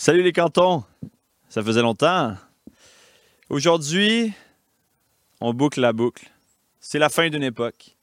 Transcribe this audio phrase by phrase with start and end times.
[0.00, 0.84] Salut les cantons!
[1.48, 2.36] Ça faisait longtemps.
[3.50, 4.32] Aujourd'hui,
[5.40, 6.30] on boucle la boucle.
[6.78, 7.96] C'est la fin d'une époque.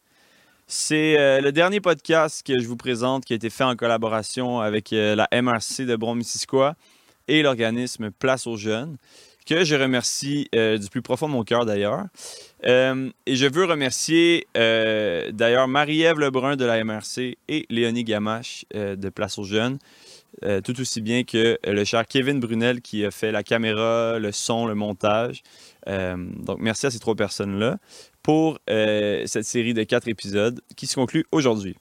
[0.68, 4.60] C'est euh, le dernier podcast que je vous présente qui a été fait en collaboration
[4.60, 6.76] avec euh, la MRC de Bron-Missisquoi
[7.30, 8.98] et l'organisme Place aux Jeunes,
[9.46, 12.08] que je remercie euh, du plus profond de mon cœur d'ailleurs.
[12.66, 19.38] et je veux remercier d'ailleurs Marie-Ève Lebrun de la MRC et Léonie Gamache de Place
[19.38, 19.78] aux Jeunes
[20.44, 24.32] euh, tout aussi bien que le cher Kevin Brunel qui a fait la caméra, le
[24.32, 25.44] son, le montage.
[25.88, 27.78] Euh, donc, merci à ces trois personnes-là
[28.22, 31.76] pour euh, cette série de quatre épisodes qui se conclut aujourd'hui.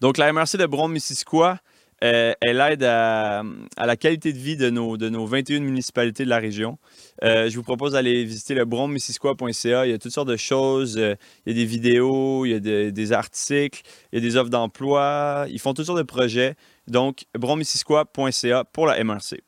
[0.00, 1.58] Donc, la MRC de Bron-Missisquoi,
[2.00, 3.42] elle aide à,
[3.78, 6.76] la qualité de vie de nos, de nos 21 municipalités de la région.
[7.22, 9.86] je vous propose d'aller visiter le bronmissisquoi.ca.
[9.86, 10.96] Il y a toutes sortes de choses.
[10.96, 13.80] il y a des vidéos, il y a des articles,
[14.12, 15.46] il y a des offres d'emploi.
[15.48, 16.56] Ils font toutes sortes de projets.
[16.88, 19.40] Donc, bromissisquoi.ca pour la MRC.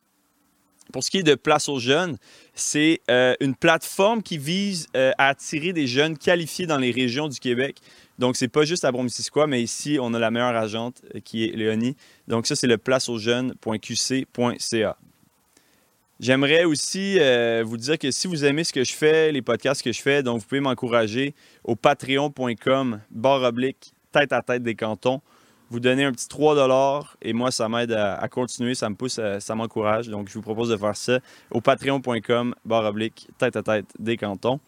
[0.93, 2.17] Pour ce qui est de Place aux jeunes,
[2.55, 7.29] c'est euh, une plateforme qui vise euh, à attirer des jeunes qualifiés dans les régions
[7.29, 7.77] du Québec.
[8.19, 11.45] Donc, c'est pas juste à Bromissiquoi, mais ici, on a la meilleure agente euh, qui
[11.45, 11.97] est Léonie.
[12.29, 14.97] Donc, ça, c'est le placeausjeunes.qc.ca.
[16.19, 17.19] J'aimerais aussi
[17.63, 20.23] vous dire que si vous aimez ce que je fais, les podcasts que je fais,
[20.23, 25.21] donc vous pouvez m'encourager au patreon.com barre oblique tête à tête des cantons
[25.71, 29.41] vous donnez un petit 3 et moi, ça m'aide à, continuer, ça me pousse, euh,
[29.41, 30.09] ça m'encourage.
[30.09, 31.19] Donc, je vous propose de faire ça
[31.51, 34.61] au patreon.com, barre oblique, tête à tête des cantons.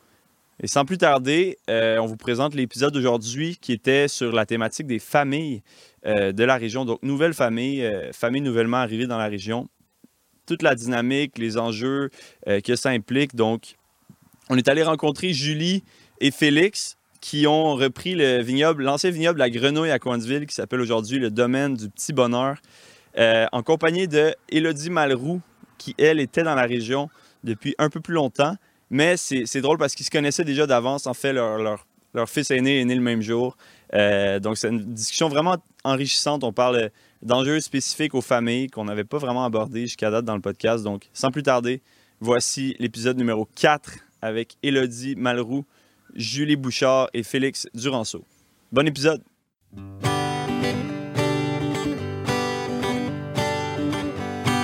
[0.61, 4.89] Et sans plus tarder, euh, on vous présente l'épisode d'aujourd'hui qui était sur la thématique
[4.89, 5.63] des familles
[6.05, 6.85] euh, de la région.
[6.85, 9.69] Donc, nouvelles familles, familles nouvellement arrivées dans la région.
[10.47, 12.11] Toute la dynamique, les enjeux
[12.47, 13.37] que ça implique.
[13.37, 13.77] Donc,
[14.49, 15.85] on est allé rencontrer Julie
[16.21, 20.81] et Félix qui ont repris le vignoble, l'ancien vignoble La Grenouille à Coinsville, qui s'appelle
[20.81, 22.57] aujourd'hui le domaine du Petit Bonheur,
[23.19, 25.41] euh, en compagnie de Élodie Malroux,
[25.79, 27.09] qui, elle, était dans la région
[27.45, 28.55] depuis un peu plus longtemps.
[28.91, 31.07] Mais c'est drôle parce qu'ils se connaissaient déjà d'avance.
[31.07, 31.85] En fait, leur,
[32.27, 33.57] fils aîné est né le même jour.
[33.95, 36.43] Euh, donc, c'est une discussion vraiment enrichissante.
[36.45, 36.91] On parle
[37.23, 40.85] d'enjeux spécifiques aux familles qu'on n'avait pas vraiment abordés jusqu'à date dans le podcast.
[40.85, 41.83] Donc, sans plus tarder,
[42.21, 43.91] voici l'épisode numéro 4
[44.23, 45.65] avec Élodie Malroux
[46.15, 48.25] Julie Bouchard et Félix Duranceau.
[48.73, 49.23] Bon épisode!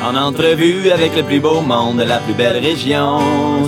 [0.03, 3.21] En entrevue avec le plus beau monde de la plus belle région,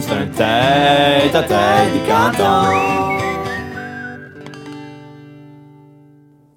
[0.03, 3.07] c'est un tête à tête du canton.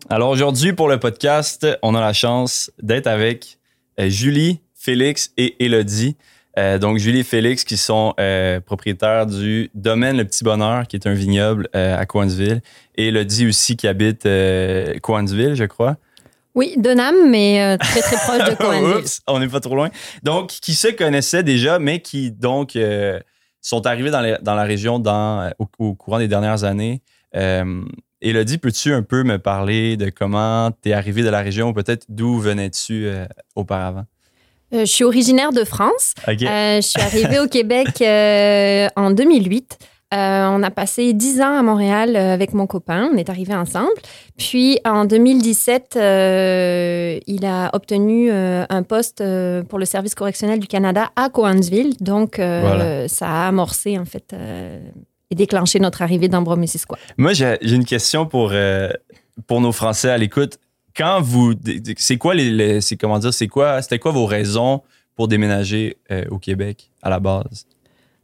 [0.10, 3.60] Alors aujourd'hui, pour le podcast, on a la chance d'être avec
[4.00, 6.18] euh, Julie, Félix et Élodie.
[6.58, 10.96] Euh, donc, Julie et Félix, qui sont euh, propriétaires du domaine Le Petit Bonheur, qui
[10.96, 12.62] est un vignoble euh, à Coinsville,
[12.96, 14.28] et Elodie aussi, qui habite
[15.02, 15.98] Coinsville, je crois.
[16.56, 19.10] Oui, Denham, mais très, très proche de Coinsville.
[19.28, 19.90] on n'est pas trop loin.
[20.24, 22.78] Donc, qui se connaissaient déjà, mais qui, donc,
[23.62, 27.02] sont arrivés dans, dans, la région dans, au, courant des dernières années.
[28.22, 32.06] Elodie, peux-tu un peu me parler de comment tu es arrivé de la région, peut-être
[32.10, 33.08] d'où venais-tu
[33.56, 34.06] auparavant?
[34.74, 36.14] Euh, je suis originaire de France.
[36.28, 36.34] Euh,
[36.78, 39.78] je suis arrivée au Québec euh, en 2008.
[40.12, 43.10] on a passé dix ans à Montréal avec mon copain.
[43.12, 43.94] On est arrivés ensemble.
[44.38, 49.24] Puis en 2017, il a obtenu un poste
[49.68, 51.96] pour le service correctionnel du Canada à Coansville.
[52.00, 54.36] Donc, ça a amorcé en fait
[55.32, 56.98] et déclenché notre arrivée dans Bromissisquoi.
[57.18, 58.54] Moi, j'ai une question pour,
[59.48, 60.60] pour nos Français à l'écoute
[60.96, 61.54] quand vous.
[61.98, 62.82] C'est quoi les.
[62.82, 63.82] c'est comment dire, c'est quoi.
[63.82, 64.82] C'était quoi vos raisons
[65.16, 67.66] pour déménager euh, au Québec à la base?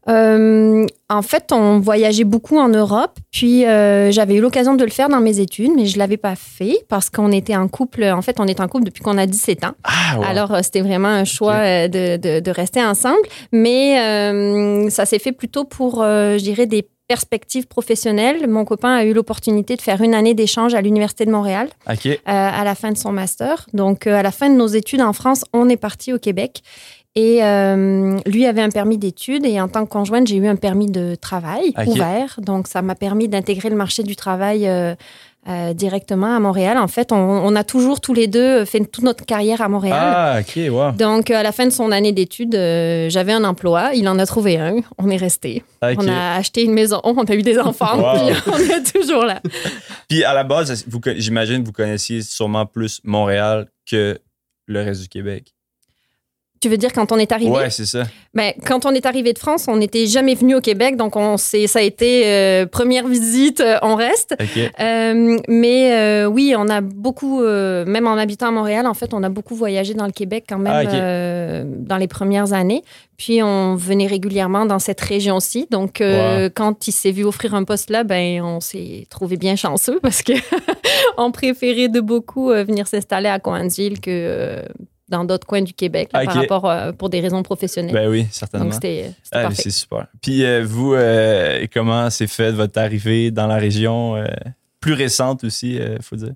[0.07, 4.91] Euh, en fait, on voyageait beaucoup en Europe, puis euh, j'avais eu l'occasion de le
[4.91, 8.03] faire dans mes études, mais je l'avais pas fait parce qu'on était en couple.
[8.03, 9.73] En fait, on est en couple depuis qu'on a 17 ans.
[9.83, 15.31] Ah, Alors, c'était vraiment un choix de, de, de, rester ensemble, mais ça s'est fait
[15.31, 20.13] plutôt pour, je dirais, des perspective professionnelle, mon copain a eu l'opportunité de faire une
[20.13, 23.67] année d'échange à l'Université de Montréal euh, à la fin de son master.
[23.73, 26.61] Donc, euh, à la fin de nos études en France, on est parti au Québec.
[27.17, 30.57] Et euh, lui avait un permis d'études et en tant que conjointe, j'ai eu un
[30.57, 32.40] permis de travail ouvert.
[32.41, 34.69] Donc, ça m'a permis d'intégrer le marché du travail
[35.47, 36.77] euh, directement à Montréal.
[36.77, 39.99] En fait, on, a toujours tous les deux fait toute notre carrière à Montréal.
[40.01, 40.91] Ah, ok, wow.
[40.93, 43.91] Donc, à la fin de son année d'études, euh, j'avais un emploi.
[43.93, 44.77] Il en a trouvé un.
[44.97, 45.63] On est resté.
[45.83, 46.99] On a acheté une maison.
[47.03, 48.15] On a eu des enfants.
[48.15, 49.39] Puis on est toujours là.
[50.09, 50.85] puis à la base,
[51.17, 54.17] j'imagine que vous connaissiez sûrement plus Montréal que
[54.65, 55.53] le reste du Québec.
[56.66, 57.52] Tu veux dire quand on est arrivé?
[57.52, 58.06] Ouais, c'est ça.
[58.34, 61.38] Ben, quand on est arrivé de France, on n'était jamais venu au Québec, donc on
[61.38, 64.35] ça a été euh, première visite, euh, on reste.
[64.79, 69.29] Euh, mais oui, on a beaucoup, même en habitant à Montréal, en fait, on a
[69.29, 72.82] beaucoup voyagé dans le Québec quand même ah, dans les premières années.
[73.16, 75.67] Puis on venait régulièrement dans cette région-ci.
[75.70, 76.02] Donc
[76.56, 80.23] quand il s'est vu offrir un poste là, ben on s'est trouvé bien chanceux parce
[80.23, 80.34] que
[81.17, 84.64] on préférait de beaucoup venir s'installer à Coansville que
[85.07, 87.93] dans d'autres coins du Québec par rapport euh, pour des raisons professionnelles.
[87.93, 88.66] Ben oui, certainement.
[88.66, 90.07] Donc c'était ah, C'est super.
[90.22, 94.16] Puis euh, vous, euh, comment s'est fait votre arrivée dans la région
[94.79, 96.34] plus récente aussi, il faut dire?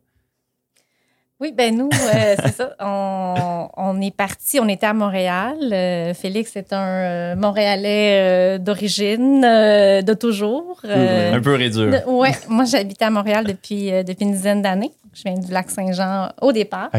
[1.39, 1.89] Oui, ben nous,
[2.43, 2.75] c'est ça.
[2.81, 6.13] On, est parti, on était à Montréal.
[6.13, 10.81] Félix est un Montréalais d'origine, de toujours.
[10.83, 11.95] un peu réduit.
[12.07, 14.91] Oui, moi j'habitais à Montréal depuis, depuis une dizaine d'années.
[15.13, 16.89] Je viens du lac Saint-Jean au départ.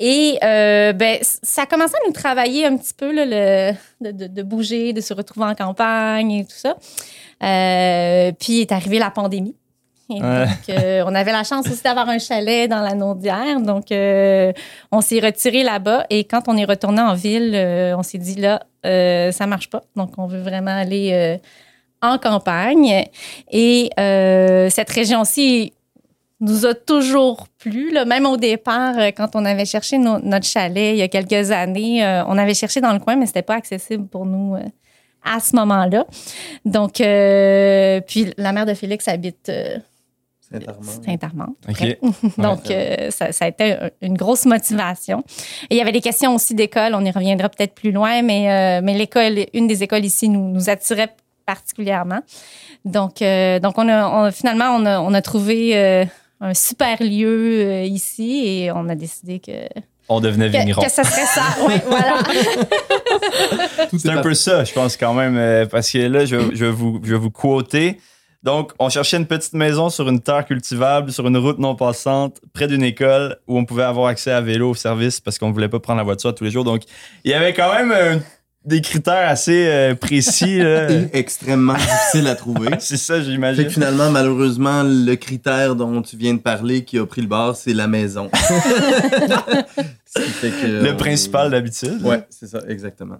[0.00, 4.92] Et euh, ben, ça a commencé à nous travailler un petit peu, le, de, bouger,
[4.92, 6.76] de se retrouver en campagne et tout ça.
[7.42, 9.56] Euh, puis est arrivée la pandémie.
[10.08, 10.22] donc,
[10.68, 13.60] euh, on avait la chance aussi d'avoir un chalet dans la Naudière.
[13.60, 16.06] Donc, on s'est retiré là-bas.
[16.10, 17.54] Et quand on est retourné en ville,
[17.96, 18.62] on s'est dit là,
[19.32, 19.84] ça marche pas.
[19.94, 21.38] Donc, on veut vraiment aller
[22.02, 23.04] en campagne.
[23.50, 25.72] Et cette région-ci
[26.44, 27.92] nous a toujours plu.
[28.06, 32.04] Même au départ, euh, quand on avait cherché notre chalet il y a quelques années,
[32.04, 34.62] euh, on avait cherché dans le coin, mais c'était pas accessible pour nous euh,
[35.24, 36.04] à ce moment-là.
[36.64, 39.50] Donc, puis la mère de Félix habite
[40.50, 41.54] Saint-Armand.
[42.38, 42.60] Donc,
[43.10, 45.24] ça, a été une grosse motivation.
[45.70, 46.94] Et il y avait des questions aussi d'école.
[46.94, 50.68] On y reviendra peut-être plus loin, mais, mais l'école, une des écoles ici nous, nous
[50.68, 52.20] attirait particulièrement.
[52.84, 53.20] Donc,
[53.62, 56.06] donc on a, finalement, on a, on a trouvé
[56.44, 59.52] un super lieu euh, ici et on a décidé que.
[60.10, 60.82] On devenait vigneron.
[60.82, 61.42] Que, que, ça serait ça.
[61.66, 62.18] oui, voilà.
[63.96, 66.70] C'est un peu ça, je pense, quand même, euh, parce que là, je, je, vais
[66.70, 67.98] vous, je vais vous quoter.
[68.42, 72.42] Donc, on cherchait une petite maison sur une terre cultivable, sur une route non passante,
[72.52, 75.54] près d'une école où on pouvait avoir accès à vélo au service parce qu'on ne
[75.54, 76.64] voulait pas prendre la voiture tous les jours.
[76.64, 76.82] Donc,
[77.24, 78.20] il y avait quand même un
[78.64, 80.58] des critères assez euh, précis.
[80.60, 82.70] Et extrêmement difficile à trouver.
[82.78, 83.68] c'est ça, j'imagine.
[83.68, 87.74] finalement, malheureusement, le critère dont tu viens de parler qui a pris le bord, c'est
[87.74, 88.30] la maison.
[90.16, 92.02] le principal d'habitude.
[92.02, 93.18] Ouais, c'est ça, exactement.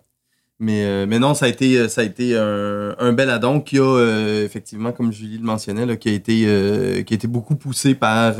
[0.60, 3.82] Mais, euh, mais non, ça a été, ça a été un, bel addon qui a,
[3.82, 8.36] euh, effectivement, comme Julie le mentionnait, qui, a été, qui a été beaucoup poussé par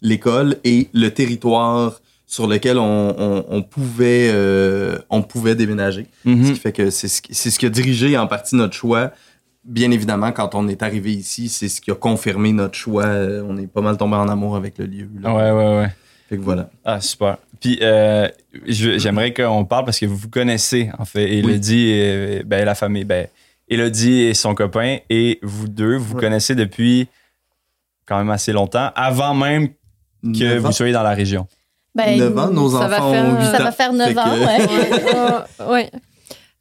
[0.00, 6.06] l'école et le territoire sur lequel on, pouvait, euh, on pouvait déménager.
[6.24, 6.44] Mhm.
[6.44, 9.10] Ce qui fait que c'est ce, ce qui a dirigé en partie notre choix.
[9.64, 13.06] Bien évidemment, quand on est arrivé ici, c'est ce qui a confirmé notre choix.
[13.06, 15.08] Euh, on est pas mal tombé en amour avec le lieu.
[15.24, 15.88] Ouais, ouais, ouais.
[16.28, 16.70] Fait que voilà.
[16.84, 17.36] Ah, super.
[17.58, 18.28] Puis, euh,
[18.64, 21.28] j'aimerais qu'on parle parce que vous vous connaissez, en fait.
[21.36, 23.04] Elodie et ben, la famille.
[23.04, 23.26] Ben,
[23.68, 27.08] Elodie et son copain, et vous deux, vous vous connaissez depuis
[28.06, 29.70] quand même assez longtemps, avant même
[30.22, 31.48] que vous soyez dans la région.
[31.94, 35.90] Ben, 9 ans, nos enfants va faire, ont 8 Ça va faire 9 ans, ouais.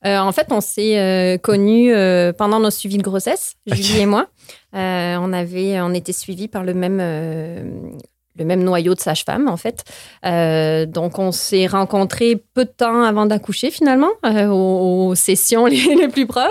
[0.05, 4.05] Euh, en fait, on s'est euh, connus euh, pendant nos suivis de grossesse, Julie et
[4.05, 4.27] moi.
[4.73, 7.97] on avait, on était suivis par le même
[8.39, 9.83] le même noyau de sage-femme, en fait.
[10.25, 16.07] Euh, donc, on s'est rencontrés peu de temps avant d'accoucher, finalement, euh, aux, sessions les,
[16.07, 16.47] plus proches.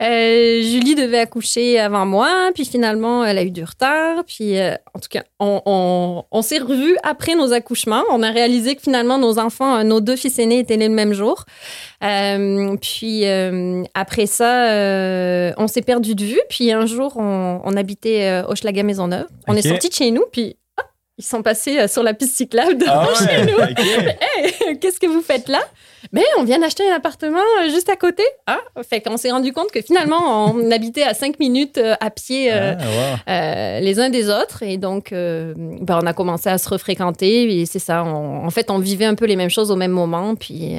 [0.00, 4.24] Euh, Julie devait accoucher avant moi, puis finalement, elle a eu du retard.
[4.24, 8.04] Puis, en tout cas, on, on, s'est revus après nos accouchements.
[8.10, 11.12] On a réalisé que finalement, nos enfants, nos deux fils aînés étaient nés le même
[11.12, 11.44] jour.
[12.00, 13.24] puis,
[13.94, 16.40] après ça, on s'est perdu de vue.
[16.48, 19.26] Puis, un jour, on, on habitait Hochelaga Maisonneuve.
[19.48, 20.56] On est sortis de chez nous, puis
[21.18, 24.78] ils sont passés euh, sur la piste cyclable de ah chez nous.
[24.80, 25.60] qu'est-ce que vous faites là?
[26.10, 28.22] Mais on vient d'acheter un appartement euh, juste à côté.
[28.46, 32.10] Ah, fait qu'on s'est rendu compte que finalement, on habitait à cinq minutes euh, à
[32.10, 34.62] pied ah, les uns des autres.
[34.62, 37.60] Et donc, ben, on a commencé à se refréquenter.
[37.60, 38.04] Et c'est ça.
[38.04, 40.34] en fait, on vivait un peu les mêmes choses au même moment.
[40.34, 40.76] Puis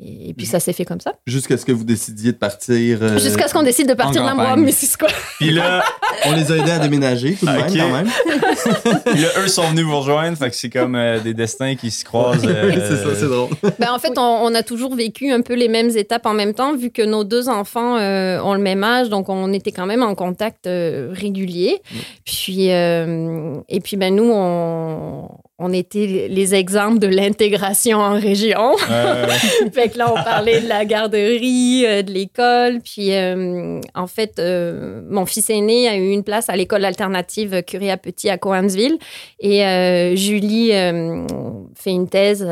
[0.00, 1.12] et, puis ça s'est fait comme ça.
[1.26, 2.98] Jusqu'à ce que vous décidiez de partir.
[3.02, 5.08] Euh, Jusqu'à ce qu'on décide de partir dans moi, mais c'est quoi.
[5.38, 5.84] Puis là,
[6.24, 8.08] on les a aidés à déménager tout de même quand même.
[9.04, 11.90] puis là, eux sont venus vous rejoindre, fait que c'est comme euh, des destins qui
[11.90, 12.46] se croisent.
[12.46, 13.50] Euh, oui, c'est ça, c'est drôle.
[13.78, 16.74] Ben, en fait, on, a toujours vécu un peu les mêmes étapes en même temps,
[16.74, 20.14] vu que nos deux enfants ont le même âge, donc on était quand même en
[20.14, 21.82] contact régulier.
[22.24, 25.28] Puis et puis ben nous on
[25.62, 28.76] on était les exemples de l'intégration en région.
[29.72, 32.80] fait que là, on parlait de la garderie, euh, de l'école.
[32.80, 37.62] Puis, euh, en fait, euh, mon fils aîné a eu une place à l'école alternative
[37.62, 38.98] Curie à Petit à Coansville.
[39.38, 39.62] Et
[40.16, 42.46] Julie fait une thèse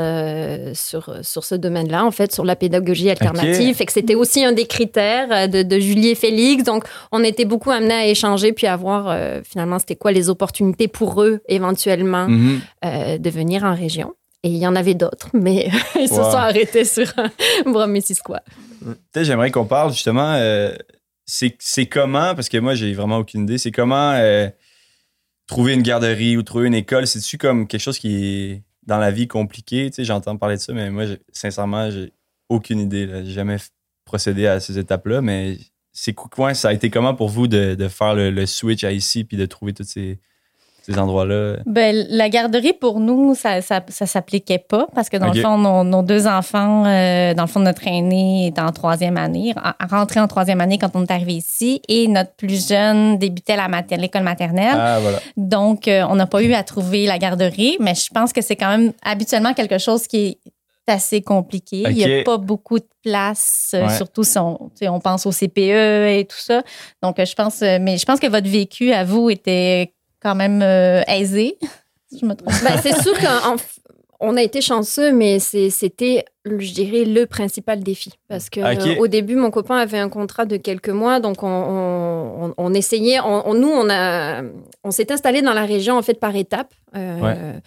[0.74, 3.74] sur, sur ce domaine-là, en fait, sur la pédagogie alternative.
[3.74, 6.62] Fait que c'était aussi un des critères de, de, Julie et Félix.
[6.62, 10.88] Donc, on était beaucoup amenés à échanger puis à voir finalement c'était quoi les opportunités
[10.88, 12.28] pour eux éventuellement.
[12.28, 12.58] Mm-hmm.
[13.00, 14.14] Euh, de venir en région.
[14.42, 17.06] Et il y en avait d'autres, mais ils se sont arrêtés sur
[17.66, 18.40] Bromissisquoi.
[18.80, 20.74] Peut-être j'aimerais qu'on parle justement, euh,
[21.26, 24.48] c'est comment, parce que moi j'ai vraiment aucune idée, c'est comment euh,
[25.46, 29.10] trouver une garderie ou trouver une école, c'est-tu comme quelque chose qui est dans la
[29.10, 29.90] vie compliqué?
[29.90, 32.12] Tu sais, j'entends parler de ça, mais moi, sincèrement, j'ai
[32.48, 33.06] aucune idée.
[33.24, 33.56] J'ai jamais
[34.04, 35.58] procédé à ces étapes-là, mais
[35.92, 39.24] c'est quoi, ça a été comment pour vous de, faire le, le, switch à ici
[39.24, 40.18] puis de trouver toutes ces,
[40.82, 41.56] ces endroits-là?
[41.66, 45.84] Ben, la garderie, pour nous, ça ça, ça s'appliquait pas parce que, dans le fond,
[45.84, 49.54] nos, deux enfants, euh, dans le fond, notre aîné est en troisième année,
[49.88, 53.56] rentré en troisième année quand on est arrivé ici et notre plus jeune débutait
[53.96, 54.76] l'école maternelle.
[54.76, 55.18] Ah, voilà.
[55.36, 58.56] Donc, euh, on n'a pas eu à trouver la garderie, mais je pense que c'est
[58.56, 60.38] quand même habituellement quelque chose qui est
[60.86, 61.84] assez compliqué.
[61.88, 66.18] Il n'y a pas beaucoup de place, euh, surtout si on, on, pense au CPE
[66.18, 66.62] et tout ça.
[67.02, 71.02] Donc, je pense, mais je pense que votre vécu à vous était quand même euh,
[71.08, 71.58] aisé.
[72.20, 72.52] je me trompe.
[72.62, 78.12] Ben, c'est sûr qu'on a été chanceux, mais c'était, je dirais, le principal défi.
[78.28, 82.74] Parce que euh, au début, mon copain avait un contrat de quelques mois, donc on,
[82.74, 83.18] essayait.
[83.18, 84.42] nous, on a,
[84.84, 86.74] on s'est installé dans la région en fait par étapes.
[86.96, 87.58] Euh,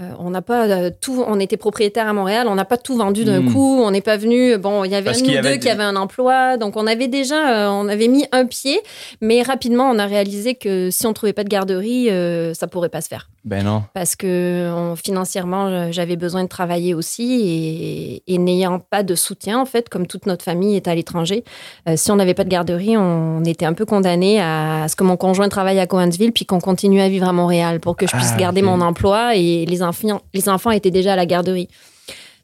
[0.00, 2.96] euh, on n'a pas euh, tout, on était propriétaire à Montréal, on n'a pas tout
[2.96, 3.52] vendu d'un hmm.
[3.52, 4.58] coup, on n'est pas venu.
[4.58, 7.66] Bon, il y avait un ou deux qui avaient un emploi, donc on avait déjà,
[7.66, 8.80] euh, on avait mis un pied,
[9.20, 12.08] mais rapidement on a réalisé que si on trouvait pas de garderie,
[12.54, 13.28] ça pourrait pas se faire.
[13.44, 13.82] Ben non.
[13.92, 19.88] Parce que financièrement, j'avais besoin de travailler aussi et, n'ayant pas de soutien, en fait,
[19.90, 21.44] comme toute notre famille est à l'étranger,
[21.88, 25.04] euh, si on n'avait pas de garderie, on était un peu condamné à, ce que
[25.04, 28.12] mon conjoint travaille à Coansville puis qu'on continue à vivre à Montréal pour que je
[28.16, 31.68] puisse ah, garder mon emploi et les enfants, les enfants étaient déjà à la garderie.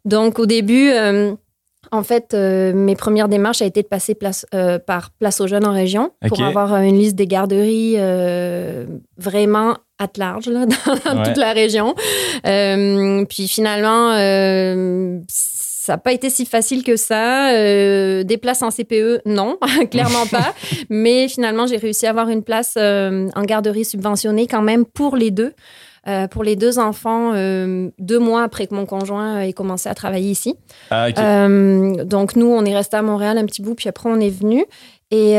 [0.04, 1.34] Donc au début, euh,
[1.92, 4.46] en fait, euh, mes premières démarches a été de passer place,
[4.86, 7.96] par Place aux Jeunes en région pour avoir une liste des garderies
[9.18, 10.66] vraiment à large là,
[11.04, 11.94] dans, toute la région.
[12.46, 17.50] Euh, puis finalement, euh, ça n'a pas été si facile que ça.
[17.52, 19.58] Euh, des places en CPE, non,
[19.90, 20.54] clairement pas.
[20.88, 25.30] Mais finalement, j'ai réussi à avoir une place en garderie subventionnée quand même pour les
[25.30, 25.52] deux.
[26.30, 27.32] Pour les deux enfants,
[27.98, 30.56] deux mois après que mon conjoint ait commencé à travailler ici.
[30.90, 34.30] Ah, donc nous, on est resté à Montréal un petit bout, puis après on est
[34.30, 34.64] venu.
[35.10, 35.36] Et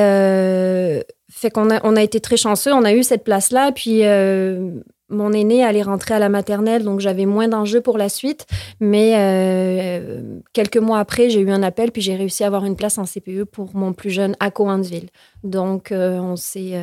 [1.32, 3.72] fait qu'on a, on a été très chanceux, on a eu cette place-là.
[3.72, 4.70] Puis euh,
[5.10, 8.46] mon aîné allait rentrer à la maternelle, donc j'avais moins d'enjeux pour la suite.
[8.80, 10.22] Mais euh,
[10.54, 13.06] quelques mois après, j'ai eu un appel, puis j'ai réussi à avoir une place en
[13.06, 15.10] CPE pour mon plus jeune à Coansville.
[15.44, 16.76] Donc euh, on s'est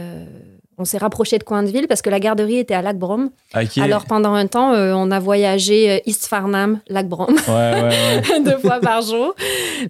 [0.78, 3.30] on s'est rapproché de Coindeville parce que la garderie était à Lac-Brome.
[3.80, 7.36] Alors pendant un temps, euh, on a voyagé euh, East Farnham, Lac-Brome,
[8.44, 9.34] deux fois par jour.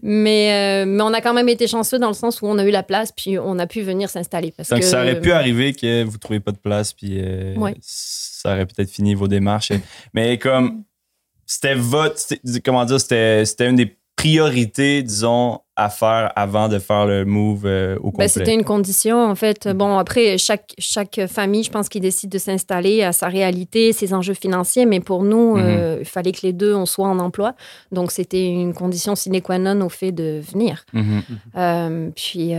[0.03, 2.65] Mais, euh, mais on a quand même été chanceux dans le sens où on a
[2.65, 4.55] eu la place puis on a pu venir s'installer.
[4.71, 7.23] Donc ça aurait pu arriver que vous ne trouviez pas de place puis
[7.83, 9.73] ça aurait peut-être fini vos démarches.
[10.15, 10.85] mais comme
[11.45, 12.17] c'était votre,
[12.65, 17.97] comment dire, c'était une des priorités, disons, à faire avant de faire le move euh,
[17.99, 18.29] au ben, complet?
[18.29, 19.69] C'était une condition, en fait.
[19.69, 24.13] Bon, après, chaque, chaque famille, je pense qu'il décide de s'installer à sa réalité, ses
[24.13, 25.65] enjeux financiers, mais pour nous, mhm.
[25.65, 27.55] euh, il fallait que les deux, on soit en emploi.
[27.93, 30.85] Donc, c'était une condition sine qua non au fait de venir.
[30.93, 31.23] Mhm.
[31.57, 32.53] Euh, puis,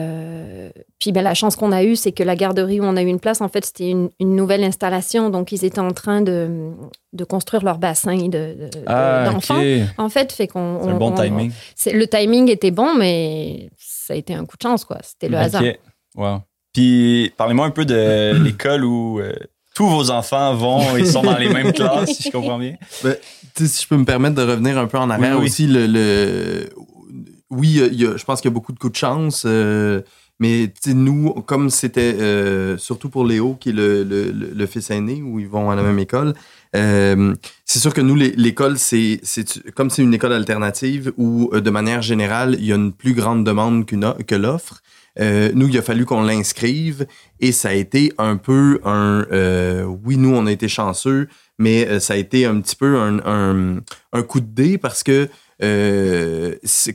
[0.97, 3.07] puis ben, la chance qu'on a eue, c'est que la garderie où on a eu
[3.07, 5.29] une place, en fait, c'était une, une, nouvelle installation.
[5.29, 6.71] Donc, ils étaient en train de,
[7.11, 9.59] de construire leur bassin d'enfants.
[9.59, 10.79] De, ah, En fait, fait qu'on...
[10.83, 11.51] C'est bon timing.
[11.87, 13.08] le timing était bon, mais
[13.77, 14.97] ça a été un coup de chance, quoi.
[15.01, 15.63] C'était le hasard.
[16.15, 16.41] Wow.
[16.73, 19.33] Puis, parlez-moi un peu de l'école où euh,
[19.75, 22.75] tous vos enfants vont et sont dans les mêmes classes, si je comprends bien.
[23.03, 23.15] Ben,
[23.55, 26.69] si je peux me permettre de revenir un peu en arrière aussi, le,
[27.49, 29.43] oui, je pense qu'il y a beaucoup de coups de chance.
[29.45, 30.01] Euh,
[30.39, 35.39] mais nous, comme c'était euh, surtout pour Léo, qui est le, le, fils aîné, où
[35.39, 36.33] ils vont à la même école,
[36.75, 37.35] euh,
[37.65, 39.21] c'est sûr que nous, l'école, c'est
[39.75, 43.13] comme c'est une école alternative où, euh, de manière générale, il y a une plus
[43.13, 44.81] grande demande que l'offre.
[45.19, 47.07] Euh, nous, il a fallu qu'on l'inscrive
[47.39, 49.25] et ça a été un peu un...
[49.31, 53.19] Euh, oui, nous, on a été chanceux, mais ça a été un petit peu un,
[53.25, 53.79] un,
[54.13, 55.27] un coup de dé parce que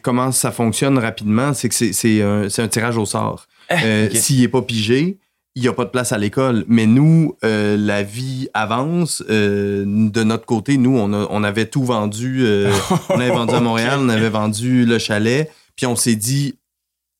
[0.03, 3.47] comment ça fonctionne rapidement, c'est que c'est un, un, tirage au sort.
[3.69, 5.19] Ah, s'il n'est pas pigé,
[5.57, 6.65] il n'y a pas de place à l'école.
[6.67, 9.23] Mais nous, euh, la vie avance.
[9.31, 12.45] Euh, de notre côté, nous, on, a, on avait tout vendu.
[12.45, 12.73] Euh,
[13.09, 15.51] on avait vendu à Montréal, on avait vendu le chalet.
[15.77, 16.59] Puis on s'est dit,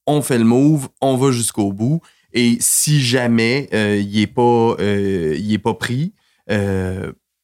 [0.07, 2.01] on fait le move, on va jusqu'au bout.
[2.33, 6.13] Et si jamais il n'est pas, il est pas pris,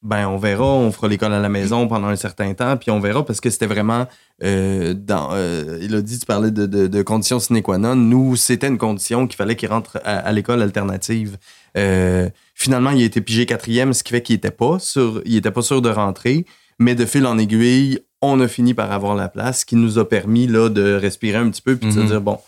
[0.03, 2.99] ben on verra, on fera l'école à la maison pendant un certain temps, puis on
[2.99, 4.07] verra parce que c'était vraiment
[4.43, 5.29] euh, dans.
[5.33, 7.95] Euh, il a dit, tu parlais de, de, conditions sine qua non.
[7.95, 11.37] Nous, c'était une condition qu'il fallait qu'il rentre à, l'école alternative.
[11.77, 15.35] Euh, finalement, il a été pigé quatrième, ce qui fait qu'il était pas sûr, il
[15.35, 16.45] était pas sûr de rentrer,
[16.79, 19.99] mais de fil en aiguille, on a fini par avoir la place, ce qui nous
[19.99, 22.07] a permis là de respirer un petit peu puis de se mhm.
[22.07, 22.39] dire bon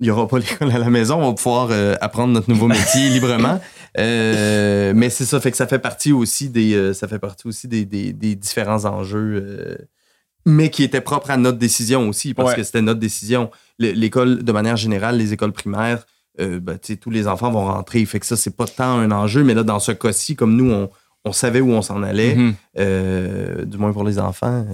[0.00, 2.68] il n'y aura pas l'école à la maison, on va pouvoir euh, apprendre notre nouveau
[2.68, 3.60] métier librement.
[3.96, 7.46] Euh, mais c'est ça, fait que ça fait partie aussi des, euh, ça fait partie
[7.46, 9.86] aussi des, différents enjeux,
[10.44, 13.52] mais qui étaient propres à notre décision aussi, parce que c'était notre décision.
[13.78, 16.06] L'école, de manière générale, les écoles primaires,
[16.40, 18.04] ben, tous les enfants vont rentrer.
[18.04, 20.88] Fait que ça, c'est pas tant un enjeu, mais là, dans ce cas-ci, comme nous,
[21.24, 23.64] on, savait où on s'en allait, mm-hmm.
[23.64, 24.66] du moins pour les enfants,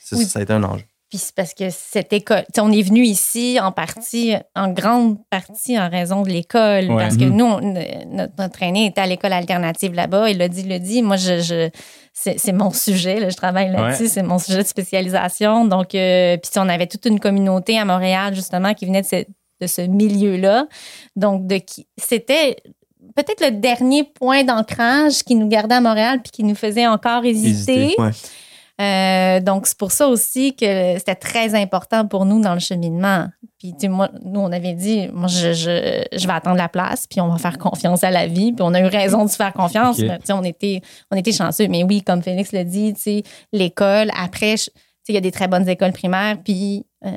[0.00, 0.84] ça a été un enjeu.
[1.10, 5.76] Puis c'est parce que cette école, on est venu ici en partie, en grande partie
[5.76, 6.86] en raison de l'école.
[6.86, 7.36] Parce que mhm.
[7.36, 10.30] nous, notre, aîné était à l'école alternative là-bas.
[10.30, 11.02] Il l'a dit, il l'a dit.
[11.02, 11.68] Moi, je,
[12.12, 13.28] c'est mon sujet.
[13.28, 14.06] je travaille là-dessus.
[14.06, 15.64] C'est mon sujet de spécialisation.
[15.64, 19.24] Donc, euh, puis on avait toute une communauté à Montréal, justement, qui venait de ce,
[19.60, 20.68] de ce milieu-là.
[21.16, 22.56] Donc, de qui c'était
[23.16, 27.24] peut-être le dernier point d'ancrage qui nous gardait à Montréal puis qui nous faisait encore
[27.24, 27.96] hésiter.
[28.80, 33.26] Euh, donc, c'est pour ça aussi que c'était très important pour nous dans le cheminement.
[33.58, 36.68] Puis, tu sais, moi, nous, on avait dit, moi, je, je, je, vais attendre la
[36.68, 38.52] place, puis on va faire confiance à la vie.
[38.52, 39.96] Puis, on a eu raison de se faire confiance.
[39.96, 41.68] tu sais, on était, on était chanceux.
[41.68, 43.22] Mais oui, comme Félix l'a dit, tu sais,
[43.52, 44.72] l'école, après, tu sais,
[45.08, 47.10] il y a des très bonnes écoles primaires, puis euh,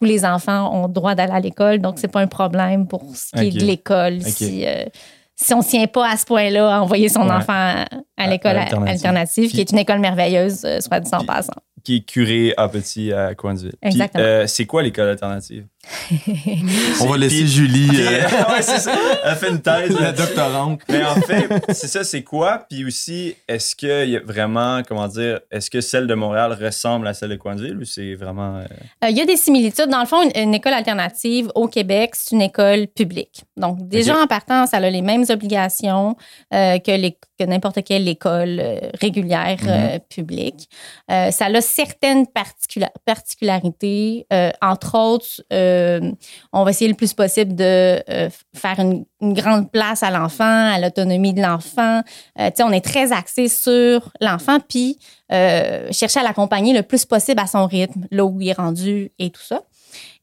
[0.00, 1.78] tous les enfants ont droit d'aller à l'école.
[1.78, 4.20] Donc, c'est pas un problème pour ce qui est de l'école.
[4.22, 4.86] Si, euh,
[5.34, 7.84] si on ne tient pas à ce point-là à envoyer son enfant
[8.16, 12.08] à l'école alternative, qui est une école merveilleuse, euh, soit dit en passant qui est
[12.08, 13.74] curé à petit à Coinsville.
[13.82, 14.24] Exactement.
[14.24, 15.66] Euh, c'est quoi l'école alternative?
[17.00, 17.90] On va laisser Julie.
[17.92, 18.94] Euh, ouais, c'est ça.
[19.24, 19.98] Elle fait une thèse.
[19.98, 20.80] La doctorante.
[20.88, 22.64] Mais en fait, c'est ça, c'est quoi?
[22.70, 27.14] Puis aussi, est-ce y a vraiment, comment dire, est-ce que celle de Montréal ressemble à
[27.14, 28.58] celle de Coinsville ou c'est vraiment.
[28.58, 29.08] Euh?
[29.08, 29.88] Il y a des similitudes.
[29.88, 33.42] Dans le fond, une, école alternative au Québec, c'est une école publique.
[33.56, 36.16] Donc, déjà en partant, ça a les mêmes obligations
[36.50, 38.62] que, n'importe quelle école
[39.00, 40.00] régulière mm-hmm.
[40.08, 40.68] publique.
[41.08, 44.26] ça a certaines particularités.
[44.32, 46.12] Euh, entre autres, euh,
[46.52, 50.80] on va essayer le plus possible de euh, faire une, grande place à l'enfant, à
[50.80, 52.02] l'autonomie de l'enfant.
[52.36, 54.98] on est très axé sur l'enfant, puis
[55.30, 59.30] chercher à l'accompagner le plus possible à son rythme, là où il est rendu et
[59.30, 59.62] tout ça.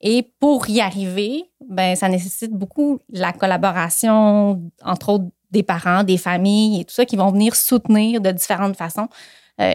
[0.02, 6.18] Et pour y arriver, ben, ça nécessite beaucoup la collaboration, entre autres, des parents, des
[6.18, 9.08] familles et tout ça, qui vont venir soutenir de différentes façons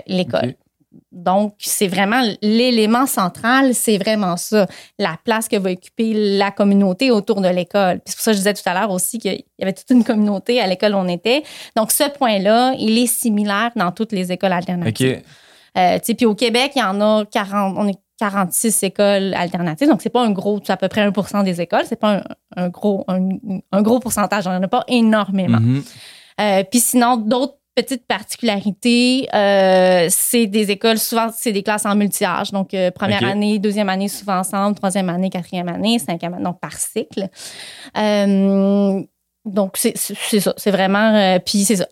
[0.07, 0.55] l'école.
[1.13, 4.67] Donc, c'est vraiment l'élément central, c'est vraiment ça,
[4.99, 8.01] la place que va occuper la communauté autour de l'école.
[8.05, 10.05] c'est pour ça que je disais tout à l'heure aussi qu'il y avait toute une
[10.05, 11.43] communauté à l'école où on était.
[11.77, 15.23] Donc, ce point-là, il est similaire dans toutes les écoles alternatives.
[15.77, 19.89] Euh, puis au Québec, il y en a 40, on est 46 écoles alternatives.
[19.89, 21.85] Donc, c'est pas un gros, c'est à peu près 1 des écoles.
[21.87, 22.23] C'est pas
[22.57, 24.45] un, gros, un, gros pourcentage.
[24.45, 25.59] Il n'y en a pas énormément.
[25.59, 25.83] Mm-hmm.
[26.41, 31.97] Euh, puis sinon, d'autres petite particularité, euh, c'est des écoles, souvent, c'est des classes en
[31.97, 32.53] multi-âge.
[32.53, 36.61] Donc, euh, première année, deuxième année, souvent ensemble, troisième année, quatrième année, cinquième année, donc
[36.61, 37.29] par cycle.
[37.97, 39.03] Euh,
[39.45, 40.55] donc, c'est ça.
[40.57, 41.39] C'est vraiment.
[41.45, 41.89] puis, c'est ça.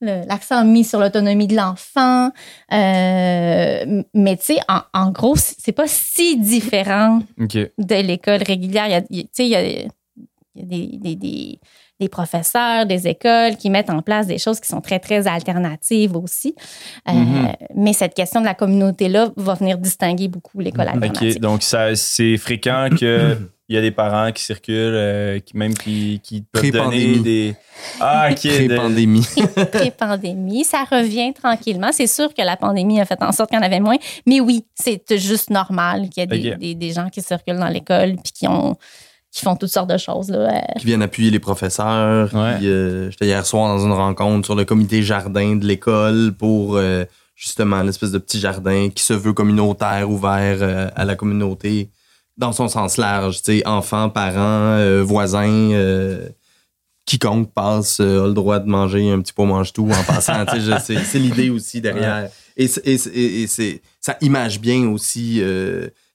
[0.00, 2.30] L'accent mis sur l'autonomie de l'enfant.
[2.70, 4.58] mais, tu sais,
[4.92, 9.02] en, gros, c'est pas si différent de l'école régulière.
[9.10, 9.86] Tu sais, il y a, y
[10.60, 11.58] a des, des
[12.00, 16.16] des professeurs, des écoles qui mettent en place des choses qui sont très, très alternatives
[16.16, 16.54] aussi.
[17.08, 17.56] Euh, mm-hmm.
[17.76, 21.36] mais cette question de la communauté-là va venir distinguer beaucoup l'école alternative.
[21.36, 26.20] OK, donc c'est fréquent qu'il y a des parents qui circulent, euh, qui même qui,
[26.20, 27.54] qui peuvent donner des...
[28.00, 28.40] Ah, OK.
[28.40, 29.26] Pré-pandémie.
[29.72, 30.64] Pré-pandémie.
[30.64, 31.92] Ça revient tranquillement.
[31.92, 33.96] C'est sûr que la pandémie a fait en sorte qu'il y en avait moins.
[34.26, 38.16] Mais oui, c'est juste normal qu'il y ait des, des, gens qui circulent dans l'école
[38.16, 38.76] puis qui ont
[39.34, 40.30] qui font toutes sortes de choses.
[40.30, 40.54] Là.
[40.54, 40.78] Euh.
[40.78, 42.30] Qui viennent appuyer les professeurs.
[42.34, 47.04] Euh, j'étais hier soir dans une rencontre sur le comité jardin de l'école pour euh,
[47.34, 51.90] justement l'espèce de petit jardin qui se veut communautaire, ouvert à la communauté
[52.36, 53.40] dans son sens large.
[53.64, 55.72] Enfants, parents, voisins,
[57.04, 60.44] quiconque passe a le droit de manger un petit pot mange-tout en passant.
[60.78, 62.28] c'est l'idée aussi derrière.
[62.56, 65.42] Et, et, et, ça image bien aussi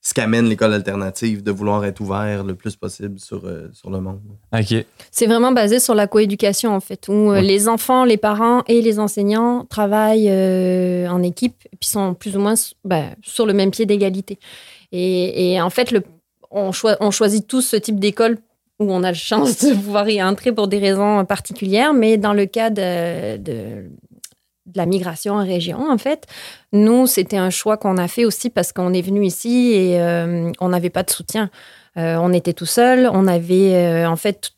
[0.10, 4.02] ce qu'amène l'école alternative, de vouloir être ouvert le plus possible sur, euh, sur le
[4.02, 4.19] monde.
[4.52, 4.84] OK.
[5.12, 8.82] C'est vraiment basé sur la coéducation, en fait, où euh, les enfants, les parents et
[8.82, 13.54] les enseignants travaillent euh, en équipe et puis sont plus ou moins ben, sur le
[13.54, 14.39] même pied d'égalité.
[14.91, 16.02] Et, et, en fait, le,
[16.50, 18.39] on, on choisit tous ce type d'école
[18.80, 22.34] où on a la chance de pouvoir y entrer pour des raisons particulières, mais dans
[22.34, 23.91] le cas de, de
[24.73, 26.27] de la migration en région, en fait.
[26.71, 30.51] Nous, c'était un choix qu'on a fait aussi parce qu'on est venu ici et euh,
[30.60, 31.49] on n'avait pas de soutien.
[31.97, 33.10] Euh, on était tout seul.
[33.12, 34.51] On avait, euh, en fait,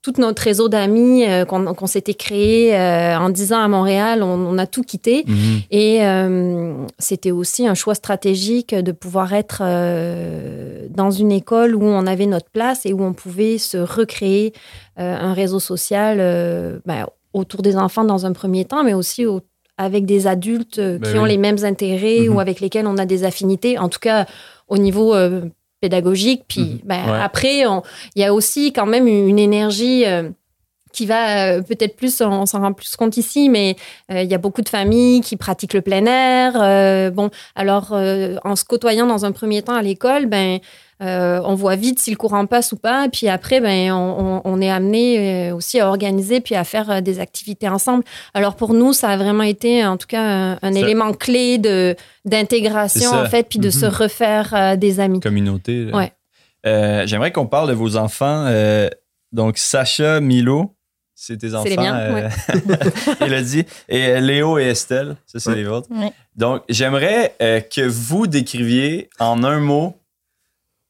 [0.00, 4.82] tout notre réseau d'amis qu'on s'était créé en 10 ans à Montréal, on, a tout
[4.82, 5.22] quitté.
[5.28, 5.60] Mhm.
[5.70, 6.00] Et
[6.98, 9.62] c'était aussi un choix stratégique de pouvoir être
[10.88, 14.52] dans une école où on avait notre place et où on pouvait se recréer
[14.96, 16.16] un réseau social
[16.84, 19.24] ben, autour des enfants dans un premier temps, mais aussi
[19.78, 22.38] avec des adultes euh, ben qui ont les mêmes intérêts ou mhm.
[22.38, 24.26] avec lesquels on a des affinités, en tout cas
[24.68, 25.42] au niveau euh,
[25.80, 26.44] pédagogique.
[26.48, 26.80] Puis mhm.
[26.84, 27.64] ben, après,
[28.14, 30.04] il y a aussi quand même une énergie.
[30.92, 33.76] Euh, qui va peut-être plus, on s'en rend plus compte ici, mais
[34.10, 37.12] il y a beaucoup de familles qui pratiquent le plein air.
[37.12, 40.60] bon, alors en se côtoyant dans un premier temps à l'école, ben
[41.02, 43.08] euh, on voit vite si le courant passe ou pas.
[43.08, 47.18] Puis après, ben, on, est amené euh, aussi à organiser puis à faire euh, des
[47.18, 48.04] activités ensemble.
[48.34, 53.10] Alors pour nous, ça a vraiment été en tout cas un, élément clé de d'intégration
[53.10, 53.92] en fait, puis de se mhm.
[53.92, 55.20] refaire des amis.
[55.20, 55.90] Communauté.
[55.92, 56.12] Ouais.
[56.64, 58.48] J'aimerais qu'on parle de vos enfants.
[59.32, 60.76] donc Sacha, Milo,
[61.24, 61.62] c'est tes enfants.
[61.62, 62.28] C'est les miens,
[63.26, 63.64] Il a dit.
[63.88, 65.88] Et Léo et Estelle, ça c'est les vôtres.
[66.34, 69.96] Donc j'aimerais que vous décriviez en un mot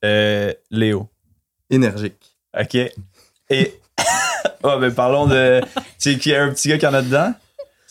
[0.06, 1.08] euh, Léo.
[1.68, 2.36] Énergique.
[2.58, 2.74] OK.
[3.50, 3.80] Et.
[4.62, 5.60] oh, ben parlons de.
[5.60, 7.34] Tu sais, qu'il y a un petit gars qui en a dedans?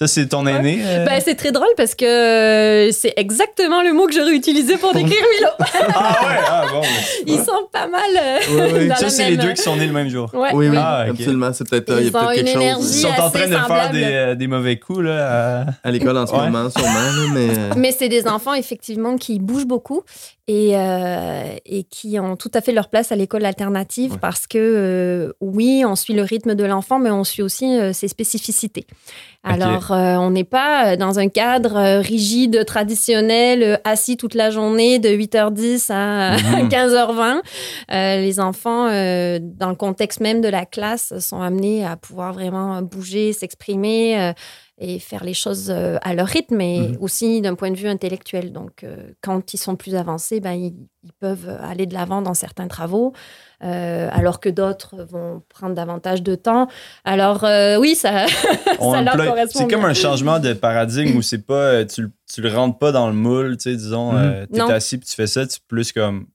[0.02, 0.82] Ça, c'est ton aîné?
[0.84, 1.06] Euh?
[1.06, 4.96] Ben, c'est très drôle parce que euh, c'est exactement le mot que j'aurais utilisé pour
[4.96, 5.52] décrire Milo.
[5.60, 6.40] ah ouais?
[6.50, 6.82] Ah bon.
[7.28, 8.10] Ils sont pas mal.
[8.18, 10.34] Euh, ça, c'est les deux qui sont nés le même jour.
[10.34, 10.50] Ouais.
[10.54, 11.54] Oui, oui, ah, absolument.
[11.54, 12.96] C'est peut-être il y a peut-être quelque chose.
[12.96, 16.32] Ils sont en train de faire des, des, mauvais coups là, à, l'école en ce
[16.32, 17.30] moment, sûrement.
[17.36, 20.02] mais mais c'est des enfants, effectivement, qui bougent beaucoup
[20.48, 20.72] et,
[21.66, 25.96] et qui ont tout à fait leur place à l'école alternative parce que, oui, on
[25.96, 28.86] suit le rythme de l'enfant, mais on suit aussi ses spécificités.
[29.44, 34.52] Alors, euh, on n'est pas euh, dans un cadre euh, rigide, traditionnel, assis toute la
[34.52, 37.36] journée de 8h10 à 15h20.
[37.36, 37.42] Mhm.
[38.22, 43.34] les enfants, dans le contexte même de la classe, sont amenés à pouvoir vraiment bouger,
[43.34, 44.34] s'exprimer
[44.82, 46.98] et faire les choses à leur rythme, mais mhm.
[47.00, 48.52] aussi d'un point de vue intellectuel.
[48.52, 48.86] Donc,
[49.22, 50.74] quand ils sont plus avancés, ben, ils,
[51.20, 53.14] peuvent aller de l'avant dans certains travaux.
[53.64, 56.68] Euh, alors que d'autres vont prendre davantage de temps.
[57.06, 58.26] Alors euh, oui, ça,
[58.80, 59.60] ça leur correspond.
[59.60, 62.92] C'est comme un changement de paradigme où c'est pas, euh, tu, tu le rentres pas
[62.92, 64.48] dans le moule, tu sais, disons, mm-hmm.
[64.52, 66.26] tu es assis puis tu fais ça, tu plus comme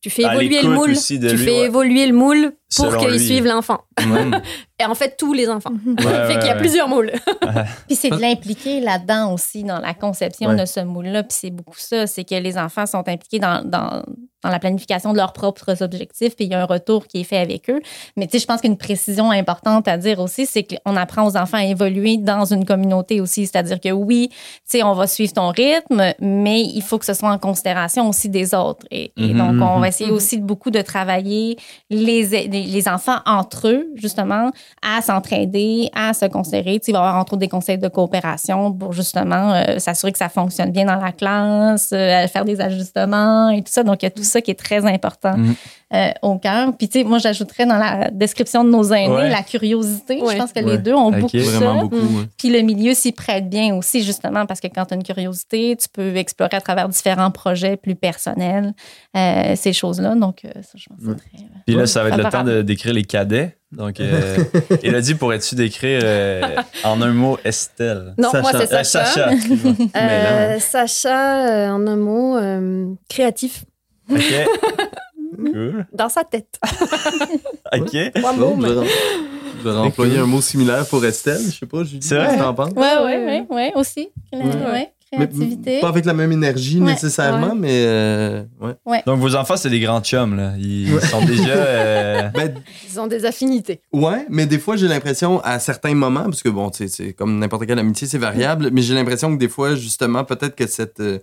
[0.00, 0.96] tu fais évoluer le moule.
[0.96, 3.84] Tu fais évoluer le moule pour qu'ils suivent l'enfant.
[4.80, 5.72] Et en fait, tous les enfants.
[5.98, 7.12] fait qu'il y a plusieurs moules.
[7.86, 11.22] puis c'est de l'impliquer là-dedans aussi, dans la conception de ce moule-là.
[11.22, 14.02] Puis c'est beaucoup ça, c'est que les enfants sont impliqués dans, dans,
[14.42, 17.24] dans, la planification de leurs propres objectifs, puis il y a un retour qui est
[17.24, 17.80] fait avec eux.
[18.16, 21.36] Mais tu sais, je pense qu'une précision importante à dire aussi, c'est qu'on apprend aux
[21.36, 23.46] enfants à évoluer dans une communauté aussi.
[23.46, 27.12] C'est-à-dire que oui, tu sais, on va suivre ton rythme, mais il faut que ce
[27.12, 28.86] soit en considération aussi des autres.
[28.90, 31.58] Et, et donc, on va essayer aussi beaucoup de travailler
[31.90, 34.50] les, les enfants entre eux, justement,
[34.82, 36.80] à s'entraider, à se considérer.
[36.80, 40.12] Tu il va y avoir entre autres des conseils de coopération pour justement euh, s'assurer
[40.12, 43.82] que ça fonctionne bien dans la classe, euh, faire des ajustements et tout ça.
[43.82, 45.54] Donc, il y a tout ça qui est très important mm.
[45.94, 46.72] euh, au cœur.
[46.76, 50.18] Puis, tu sais, moi, j'ajouterais dans la description de nos aînés la curiosité.
[50.18, 51.74] Je pense que les deux ont beaucoup ça.
[51.74, 51.96] Beaucoup,
[52.38, 55.76] Puis le milieu s'y prête bien aussi, justement, parce que quand tu as une curiosité,
[55.76, 58.72] tu peux explorer à travers différents projets plus personnels
[59.14, 60.14] ces choses-là.
[60.14, 63.04] Donc, ça, je pense très, Puis là, ça va être le temps de décrire les
[63.04, 63.59] cadets.
[63.72, 64.36] Donc, euh,
[64.82, 68.14] il a dit pourrais-tu décrire euh, en un mot Estelle?
[68.18, 69.04] Non, moi c'est Sacha.
[69.04, 69.30] Sacha,
[69.96, 73.64] euh, Sacha en un mot, créatif.
[74.10, 74.18] OK.
[75.36, 75.86] cool.
[75.92, 76.58] Dans sa tête.
[77.72, 77.96] OK.
[78.14, 78.56] Trois mots.
[78.60, 81.42] Je vais employer un mot similaire pour Estelle.
[81.44, 82.36] Je sais pas, Julie, c'est vrai?
[82.38, 82.72] t'en penses?
[82.74, 84.08] Oui, oui, oui, ouais, aussi.
[84.32, 88.44] Ouais pas avec la même énergie nécessairement, mais euh,
[88.86, 89.02] ouais.
[89.06, 90.54] Donc vos enfants, c'est des grands chums, là.
[90.56, 91.48] Ils sont déjà.
[91.48, 92.54] Euh, ben,
[92.88, 93.80] Ils ont des affinités.
[93.92, 97.66] Ouais, mais des fois, j'ai l'impression, à certains moments, parce que bon, c'est comme n'importe
[97.66, 101.18] quelle amitié, c'est variable, mais j'ai l'impression que des fois, justement, peut-être que cette, euh,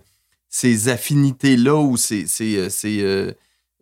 [0.50, 2.68] ces affinités-là ou ces, ces,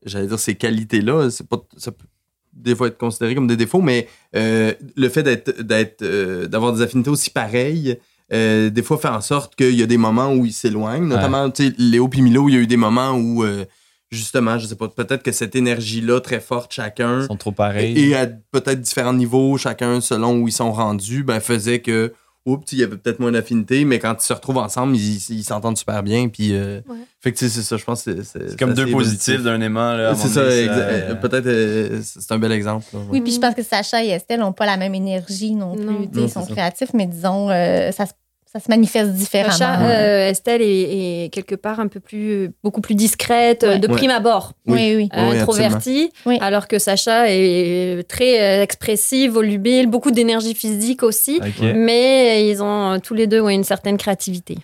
[0.05, 2.07] j'allais dire, ces qualités-là, c'est pas, ça peut
[2.53, 6.05] des fois être considéré comme des défauts, mais le fait d'être, d'être,
[6.47, 7.99] d'avoir des affinités aussi pareilles,
[8.33, 11.07] euh, des fois fait en sorte qu'il y a des moments où ils s'éloignent.
[11.07, 13.65] Notamment, tu sais, Léo et Milo, il y a eu des moments où, euh,
[14.11, 17.23] justement, je sais pas, peut-être que cette énergie-là très forte, chacun.
[17.23, 17.99] Ils sont trop pareils.
[17.99, 22.13] Et à peut-être différents niveaux, chacun selon où ils sont rendus, ben, faisait que
[22.47, 25.77] oups, il y avait peut-être moins d'affinité, mais quand ils se retrouvent ensemble, ils s'entendent
[25.77, 26.29] super bien.
[26.29, 26.81] Puis, euh,
[27.21, 28.59] Fait que c'est ça, je pense que c'est.
[28.59, 30.15] comme deux positifs d'un aimant.
[30.15, 32.87] C'est ça, euh, peut-être euh, c'est un bel exemple.
[33.11, 36.09] Oui, puis je pense que Sacha et Estelle n'ont pas la même énergie non plus.
[36.15, 38.13] ils sont créatifs, mais disons, ça se
[38.59, 39.87] ça se manifeste différemment.
[39.87, 44.53] Euh, Estelle est, quelque part un peu plus, beaucoup plus discrète euh, de prime abord.
[44.67, 45.09] Oui, oui.
[45.13, 51.41] introvertie, alors que Sacha est très euh, expressive, volubile, beaucoup d'énergie physique aussi.
[51.61, 54.57] Mais ils ont tous les deux une certaine créativité.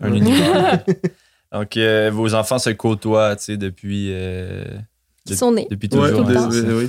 [1.53, 1.77] Donc,
[2.13, 4.11] vos enfants se côtoient, tu sais, depuis
[5.27, 5.67] qui sont nés.
[5.71, 6.27] Depuis toujours.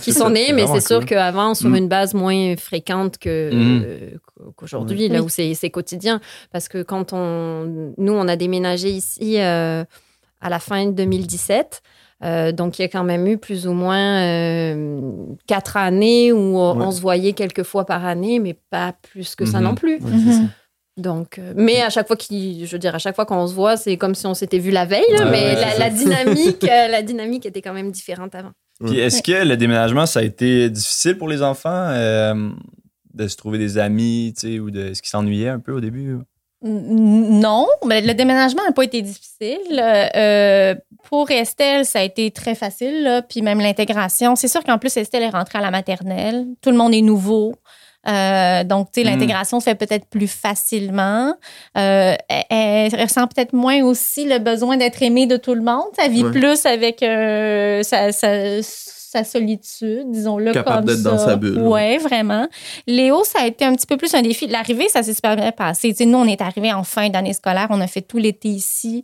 [0.02, 1.76] qui sont nés, mais c'est sûr qu'avant, sur mm.
[1.76, 3.84] une base moins fréquente que, mm.
[3.86, 4.10] euh,
[4.56, 6.20] qu'aujourd'hui, là où c'est, quotidien.
[6.52, 7.94] Parce que quand on.
[7.98, 9.84] Nous, on a déménagé ici euh,
[10.42, 11.82] à la fin de 2017.
[12.24, 14.76] Euh, donc, il y a quand même eu plus ou moins
[15.46, 19.60] quatre années où on se voyait quelques fois par année, mais pas plus que ça
[19.60, 19.64] mm-hmm.
[19.64, 20.00] non plus.
[20.96, 23.54] Donc, euh, mais à chaque fois qu'il, je veux dire, à chaque fois qu'on se
[23.54, 27.46] voit, c'est comme si on s'était vu la veille, mais la, dynamique, euh, la dynamique
[27.46, 28.52] était quand même différente avant.
[28.86, 32.50] Puis est-ce que le déménagement, ça a été difficile pour les enfants euh,
[33.14, 35.80] de se trouver des amis, tu sais, ou de, est-ce qu'ils s'ennuyaient un peu au
[35.80, 36.18] début?
[36.62, 39.84] Non, mais le déménagement n'a pas été difficile.
[41.10, 44.36] pour Estelle, ça a été très facile, puis même l'intégration.
[44.36, 46.46] C'est sûr qu'en plus, Estelle est rentrée à la maternelle.
[46.62, 47.56] Tout le monde est nouveau.
[48.08, 49.12] Euh, donc, tu sais, mm.
[49.12, 51.34] l'intégration se fait peut-être plus facilement.
[51.78, 52.16] Euh,
[52.50, 55.86] elle, ressent peut-être moins aussi le besoin d'être aimée de tout le monde.
[55.98, 61.60] Ça vit plus avec euh, sa, sa, solitude, disons-le Capable d'être dans sa bulle.
[61.62, 62.48] Oui, vraiment.
[62.88, 64.48] Léo, ça a été un petit peu plus un défi.
[64.48, 65.94] L'arrivée, ça s'est super bien passé.
[65.94, 67.68] sais, nous, on est arrivés en fin d'année scolaire.
[67.70, 69.04] On a fait tout l'été ici.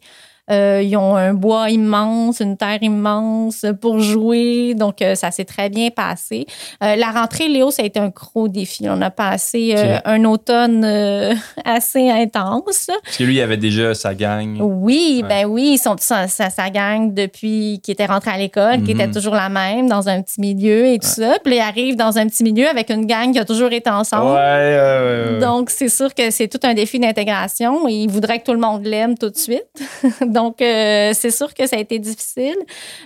[0.52, 4.74] Euh, ils ont un bois immense, une terre immense pour jouer.
[4.74, 6.46] Donc, euh, ça s'est très bien passé.
[6.84, 8.88] Euh, la rentrée, Léo, ça a été un gros défi.
[8.90, 10.84] On a passé un automne
[11.66, 12.90] assez intense.
[13.04, 14.58] Parce que lui, il avait déjà sa gang.
[14.60, 19.08] Oui, ben oui, son, sa, sa, gang depuis qu'il était rentré à l'école, qui était
[19.08, 19.14] mhm.
[19.14, 21.38] toujours la même, dans un petit milieu et tout ça.
[21.44, 24.34] Puis il arrive dans un petit milieu avec une gang qui a toujours été ensemble.
[24.34, 27.88] Ouais, Donc, c'est sûr que c'est tout un défi d'intégration.
[27.88, 29.68] Il voudrait que tout le monde l'aime tout de suite.
[30.26, 32.58] Donc, euh, c'est sûr que ça a été difficile.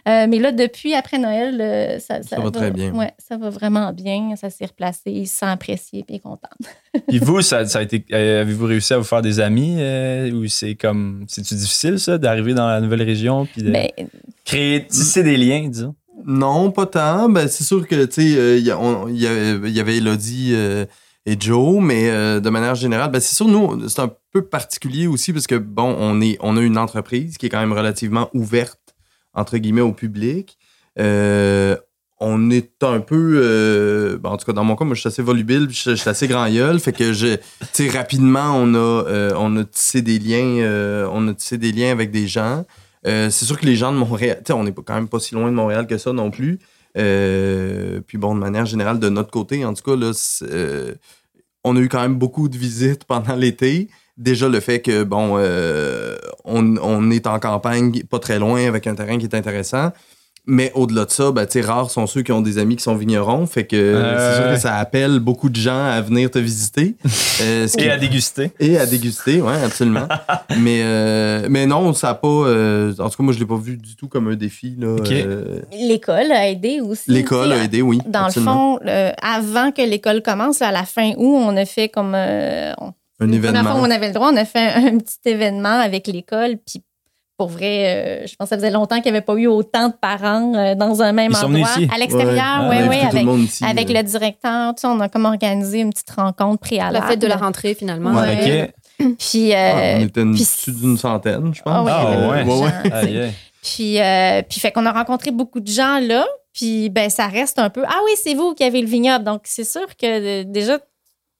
[0.08, 2.94] Euh, mais là, depuis après Noël, euh, ça, va, très bien.
[2.94, 4.36] Ouais, ça va vraiment bien.
[4.36, 5.02] Ça s'est replacé.
[5.08, 6.50] Il se sent apprécié et content.
[7.08, 9.78] puis vous, ça, a été, avez-vous réussi à vous faire des amis
[10.32, 13.88] ou c'est comme, c'est-tu difficile ça, d'arriver dans la nouvelle région puis de ben,
[14.46, 15.96] créer, tisser des liens, disons?
[16.26, 17.30] Non, pas tant.
[17.30, 20.56] Ben, c'est sûr que, tu sais, il y, y, avait Elodie
[21.26, 25.08] et Joe, mais euh, de manière générale, ben c'est sûr, nous, c'est un peu particulier
[25.08, 28.30] aussi parce que, bon, on, est, on a une entreprise qui est quand même relativement
[28.34, 28.96] ouverte,
[29.34, 30.58] entre guillemets, au public.
[31.00, 31.78] Euh,
[32.20, 35.08] on est un peu, euh, ben, en tout cas, dans mon cas, moi, je suis
[35.08, 37.40] assez volubile, je, suis assez grand gueule, fait que,
[37.74, 42.12] tu rapidement, on a, on a tissé des liens, on a tissé des liens avec
[42.12, 42.66] des gens.
[43.06, 45.36] c'est sûr que les gens de Montréal, tu sais, on n'est quand même pas si
[45.36, 46.60] loin de Montréal que ça non plus.
[46.98, 50.12] Euh, puis bon, de manière générale, de notre côté, en tout cas,
[50.44, 50.96] euh,
[51.64, 53.90] on a eu quand même beaucoup de visites pendant l'été.
[54.18, 58.96] Déjà, le fait que, bon, euh, on, est en campagne, pas très loin, avec un
[58.96, 59.92] terrain qui est intéressant.
[60.46, 63.46] Mais au-delà de ça, ben, rares sont ceux qui ont des amis qui sont vignerons.
[63.46, 66.96] Fait que c'est sûr que ça appelle beaucoup de gens à venir te visiter.
[67.42, 68.52] Euh, et à déguster.
[68.60, 70.08] Et à déguster, oui, absolument.
[70.60, 72.28] mais, euh, mais non, ça n'a pas.
[72.28, 74.78] Euh, en tout cas, moi, je ne l'ai pas vu du tout comme un défi.
[75.72, 77.10] L'école a aidé aussi.
[77.10, 78.00] L'école a aidé, oui.
[78.06, 78.80] Dans le fond,
[79.22, 82.14] avant que l'école commence, à la fin août, on a fait comme.
[82.14, 82.76] un
[83.20, 83.78] événement.
[83.78, 86.58] on avait le droit, on a fait un, un petit événement avec l'école.
[86.66, 86.84] Puis
[87.38, 89.90] pour vrai, euh, je pense que ça faisait longtemps qu'il n'y avait pas eu autant
[89.90, 91.68] de parents euh, dans un même endroit.
[91.94, 93.26] À l'extérieur, oui, oui, avec,
[93.62, 94.76] avec le directeur.
[94.76, 97.06] Tu sais, on a comme organisé une petite rencontre préalable.
[97.06, 98.14] La fête de la rentrée, finalement.
[99.18, 101.90] Puis, euh, ah, on était plus d'une centaine, je pense.
[101.90, 102.44] Ah, ah ouais.
[102.44, 103.34] ouais.
[103.64, 103.98] Puis,
[104.50, 106.26] puis fait qu'on a rencontré beaucoup de gens là.
[106.54, 107.84] Puis, ben, ça reste un peu.
[107.88, 109.26] Ah oui, c'est vous qui avez le vignoble.
[109.26, 110.78] Donc, c'est sûr que déjà,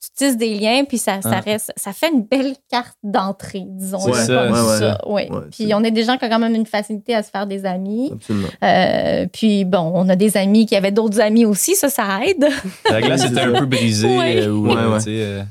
[0.04, 1.40] tu tisses des liens, puis ça, ça, ah.
[1.40, 4.00] reste, ça fait une belle carte d'entrée, disons.
[4.00, 5.08] C'est ça.
[5.08, 7.48] Ouais, puis on est des gens qui ont quand même une facilité à se faire
[7.48, 8.12] des amis.
[8.14, 8.48] Absolument.
[8.64, 12.46] Euh, puis bon, on a des amis qui avaient d'autres amis aussi, ça, ça aide.
[12.90, 14.08] La glace était un peu brisée
[14.42, 15.44] euh, ou euh,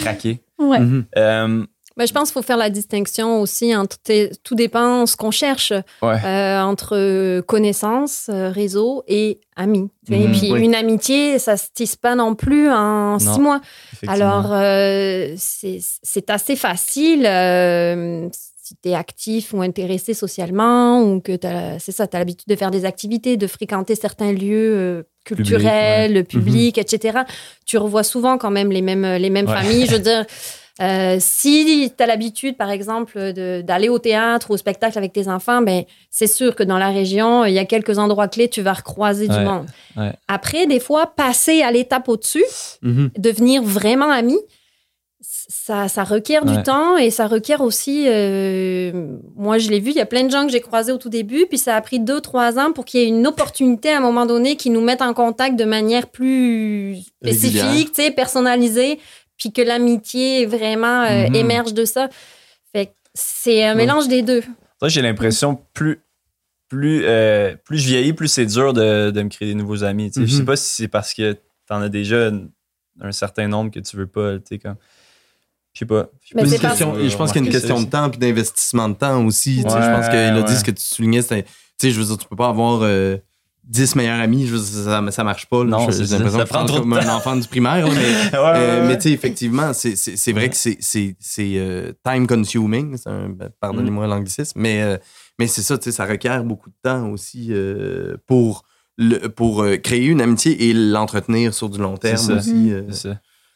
[0.00, 0.40] craquée.
[0.58, 0.80] Ouais.
[0.80, 1.66] Mm-hmm.
[1.98, 3.96] Ben, je pense qu'il faut faire la distinction aussi entre
[4.44, 5.72] tout dépend ce qu'on cherche
[6.04, 9.90] euh, entre connaissances, euh, réseau et amis.
[10.08, 10.32] et mhm.
[10.32, 13.60] puis une amitié, ça se tisse pas non plus en six mois.
[14.06, 17.22] Alors euh, c'est assez facile
[18.62, 21.32] si tu es actif ou intéressé socialement ou que
[21.80, 26.76] c'est ça, tu as l'habitude de faire des activités, de fréquenter certains lieux culturels, publics,
[26.76, 26.80] mhm.
[26.80, 27.18] etc.
[27.66, 29.86] Tu revois souvent quand même les mêmes, les mêmes familles.
[29.86, 30.24] Je veux dire,
[30.80, 35.28] euh, si tu as l'habitude, par exemple, d'aller au théâtre ou au spectacle avec tes
[35.28, 38.62] enfants, ben, c'est sûr que dans la région, il y a quelques endroits clés, tu
[38.62, 39.66] vas recroiser du monde.
[40.28, 42.44] Après, des fois, passer à l'étape au-dessus,
[42.84, 43.20] mm-hmm.
[43.20, 44.36] devenir vraiment ami,
[45.20, 48.04] ça, ça requiert du temps et ça requiert aussi.
[48.06, 50.98] Euh, moi, je l'ai vu, il y a plein de gens que j'ai croisés au
[50.98, 53.90] tout début, puis ça a pris deux, trois ans pour qu'il y ait une opportunité
[53.90, 58.98] à un moment donné qui nous mette en contact de manière plus spécifique, personnalisée,
[59.38, 61.34] puis que l'amitié vraiment euh, mhm.
[61.34, 62.08] émerge de ça.
[62.72, 64.42] Fait c'est un mélange des deux.
[64.86, 66.00] j'ai l'impression plus
[66.68, 70.12] plus euh, plus je vieillis, plus c'est dur de, de, me créer des nouveaux amis.
[70.14, 70.44] Je sais mhm.
[70.44, 72.30] pas si c'est parce que tu en as déjà
[73.00, 74.76] un, certain nombre que tu veux pas, tu comme
[75.72, 76.10] je sais pas.
[76.24, 79.58] je pense qu'il y a une question de temps puis d'investissement de temps aussi.
[79.58, 81.44] je pense qu'il a dit ce que tu soulignais, tu
[81.78, 83.16] sais, je veux dire, tu peux pas avoir euh,
[83.68, 85.62] 10 meilleurs amis, je, ça, ça marche pas.
[85.62, 87.86] Non, j'ai l'impression que je comme un enfant du primaire.
[87.86, 92.96] mais euh, mais tu sais, effectivement, c'est vrai que c'est euh, time consuming.
[93.04, 94.10] Ben, pardonnez-moi mm.
[94.10, 94.60] l'anglicisme.
[94.60, 94.96] Mais, euh,
[95.38, 97.52] mais c'est ça, ça requiert beaucoup de temps aussi
[98.26, 98.64] pour,
[98.96, 102.72] le, pour créer une amitié et l'entretenir sur du long terme aussi.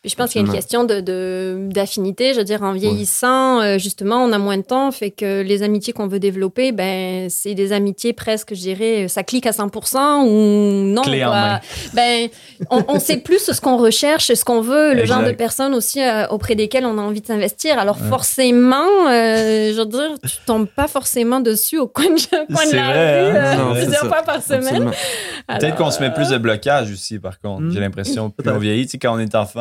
[0.05, 2.33] Je pense qu'il y a une question de, d'affinité.
[2.33, 5.93] Je veux dire, en vieillissant, justement, on a moins de temps, fait que les amitiés
[5.93, 10.85] qu'on veut développer, ben, c'est des amitiés presque, je dirais, ça clique à 100% ou
[10.93, 11.03] non.
[11.03, 11.61] Clé en main.
[11.95, 12.29] Ben,
[12.71, 16.27] on, sait plus ce qu'on recherche, ce qu'on veut, le genre de personnes aussi euh,
[16.29, 17.79] auprès desquelles on a envie de s'investir.
[17.79, 22.67] Alors, forcément, euh, je veux dire, tu tombes pas forcément dessus au coin de, coin
[22.67, 23.75] de la rue hein?
[23.75, 24.91] euh, plusieurs fois par semaine.
[25.49, 27.71] Peut-être qu'on se met plus de blocage aussi, par contre.
[27.71, 27.83] J'ai hmm.
[27.83, 28.31] l'impression.
[28.31, 29.61] Plus on vieillit, quand on est enfant,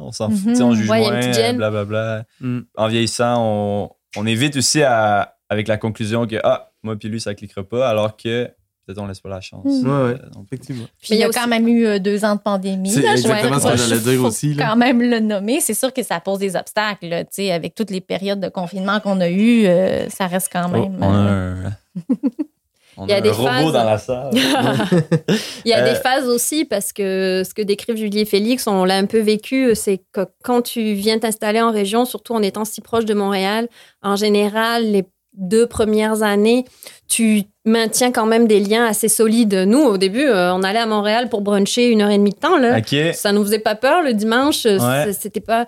[0.00, 1.70] on s'en fout, on juge moins, blablabla.
[1.70, 2.24] Bla, bla.
[2.40, 2.60] Hmm.
[2.76, 7.20] En vieillissant, on, on évite aussi à, avec la conclusion que, ah, moi puis lui,
[7.20, 8.50] ça cliquera pas, alors que
[8.88, 9.62] peut-être on laisse pas la chance.
[9.64, 10.04] Oui, hmm.
[10.04, 10.16] Ouais,
[10.46, 10.86] effectivement.
[11.10, 11.38] Mais il y a aussi...
[11.38, 12.90] quand même eu euh, deux ans de pandémie.
[12.90, 14.56] C'est exactement ce que j'allais dire aussi.
[14.56, 15.60] quand même le nommer.
[15.60, 17.06] C'est sûr que ça pose des obstacles.
[17.06, 20.72] Là, avec toutes les périodes de confinement qu'on a eues, euh, ça reste quand oh,
[20.72, 20.96] même...
[21.00, 22.14] on a euh, un...
[23.00, 24.30] On il y a, des robot dans la salle.
[25.64, 28.84] il y a des phases aussi parce que ce que décrivent Julie et Félix, on
[28.84, 32.64] l'a un peu vécu, c'est que quand tu viens t'installer en région, surtout en étant
[32.64, 33.68] si proche de Montréal,
[34.02, 36.64] en général, les deux premières années,
[37.08, 39.54] tu maintiens quand même des liens assez solides.
[39.54, 42.36] Nous, au début, euh, on allait à Montréal pour bruncher une heure et demie de
[42.36, 42.58] temps.
[42.58, 42.80] Là.
[43.12, 44.66] Ça nous faisait pas peur le dimanche.
[45.12, 45.66] C'était pas.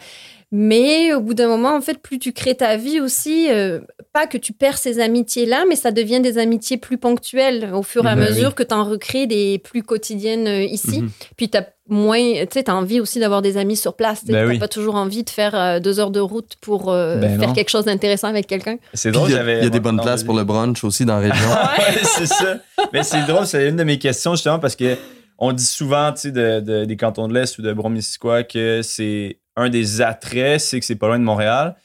[0.52, 3.78] Mais au bout d'un moment, en fait, plus tu crées ta vie aussi, euh,
[4.12, 8.04] pas que tu perds ces amitiés-là, mais ça devient des amitiés plus ponctuelles au fur
[8.04, 11.02] et à ben mesure que tu en recrées des plus quotidiennes euh, ici.
[11.02, 11.10] Mhm.
[11.36, 14.24] Puis tu as moins, tu sais, as envie aussi d'avoir des amis sur place.
[14.24, 17.52] Tu ben pas toujours envie de faire euh, deux heures de route pour ben faire
[17.52, 18.76] quelque chose d'intéressant avec quelqu'un.
[18.92, 21.48] C'est drôle, il y a, des bonnes places pour le brunch aussi dans la région.
[21.48, 22.56] ouais, c'est ça.
[22.92, 24.96] Mais c'est drôle, c'est une de mes questions justement parce que
[25.38, 29.38] on dit souvent, tu sais, de, des cantons de l'Est ou de Bromisquois que c'est
[29.60, 31.76] un des attraits, c'est que c'est pas loin de Montréal.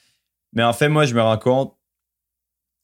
[0.54, 1.76] Mais en fait, moi, je me rends compte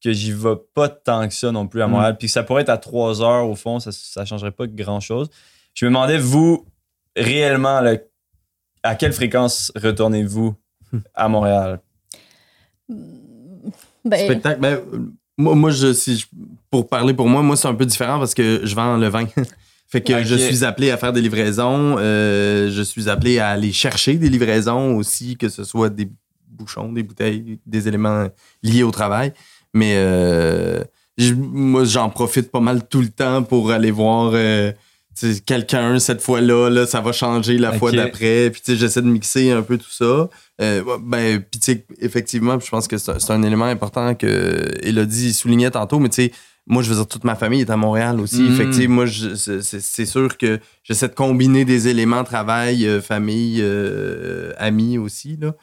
[0.04, 1.92] que j'y vais pas tant que ça non plus à mm.
[1.92, 2.18] Montréal.
[2.18, 5.30] Puis ça pourrait être à trois heures, au fond, ça, ça changerait pas grand-chose.
[5.74, 6.66] Je me demandais, vous,
[7.16, 7.82] réellement,
[8.84, 10.56] à quelle fréquence retournez-vous
[11.14, 11.80] à Montréal?
[12.90, 14.26] Ben...
[14.26, 14.82] Spectacle, ben,
[15.38, 16.26] moi, je, si
[16.70, 19.26] pour parler pour moi, moi, c'est un peu différent parce que je vends le vin.
[19.92, 21.98] Fait que je suis appelé à faire des livraisons.
[22.00, 26.10] Euh, je suis appelé à aller chercher des livraisons aussi, que ce soit des
[26.48, 28.28] bouchons, des bouteilles, des éléments
[28.64, 29.34] liés au travail.
[29.74, 30.82] Mais euh,
[31.36, 34.72] moi, j'en profite pas mal tout le temps pour aller voir euh,
[35.46, 36.70] quelqu'un cette fois-là.
[36.70, 38.50] Là, ça va changer la fois d'après.
[38.50, 40.30] Puis j'essaie de mixer un peu tout ça.
[40.58, 46.08] ben, puis effectivement, je pense que c'est un élément important que Elodie soulignait tantôt, mais
[46.08, 46.32] tu sais,
[46.68, 48.44] moi, je veux dire, toute ma famille est à Montréal aussi.
[48.44, 48.88] Mm.
[48.88, 55.38] moi, c'est sûr que j'essaie de combiner des éléments travail, euh, famille, euh, amis aussi.
[55.38, 55.56] Là.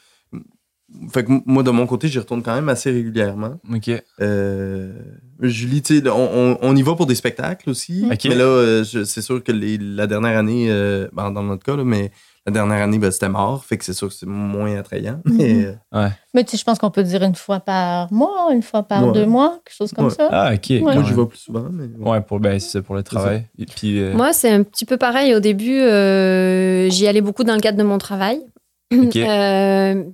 [1.13, 3.61] Fait que moi, de mon côté, j'y retourne quand même assez régulièrement.
[3.73, 3.91] OK.
[4.21, 4.93] Euh,
[5.41, 8.07] Julie, tu sais, on, y va pour des spectacles aussi.
[8.07, 10.69] Mais là, c'est sûr que la dernière année,
[11.13, 12.11] ben, dans notre cas, mais
[12.49, 13.63] la dernière année, ben, c'était mort.
[13.63, 15.21] Fait que c'est sûr que c'est moins attrayant.
[15.27, 15.37] Mhm.
[15.37, 16.09] Mais, ouais.
[16.33, 19.13] mais tu sais, je pense qu'on peut dire une fois par mois, une fois par
[19.13, 20.29] deux mois, quelque chose comme ça.
[20.33, 20.71] Ah, OK.
[20.81, 21.67] Moi, je vais plus souvent.
[21.71, 21.89] Mais...
[21.99, 23.45] Ouais, pour, ben, c'est pour le travail.
[23.59, 25.35] Et puis, euh, Moi, c'est un petit peu pareil.
[25.35, 28.41] Au début, euh, j'y allais beaucoup dans le cadre de mon travail.
[28.91, 30.07] puis, en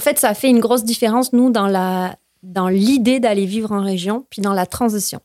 [0.00, 3.80] fait, ça a fait une grosse différence, nous, dans la dans l'idée d'aller vivre en
[3.80, 5.20] région, puis dans la transition.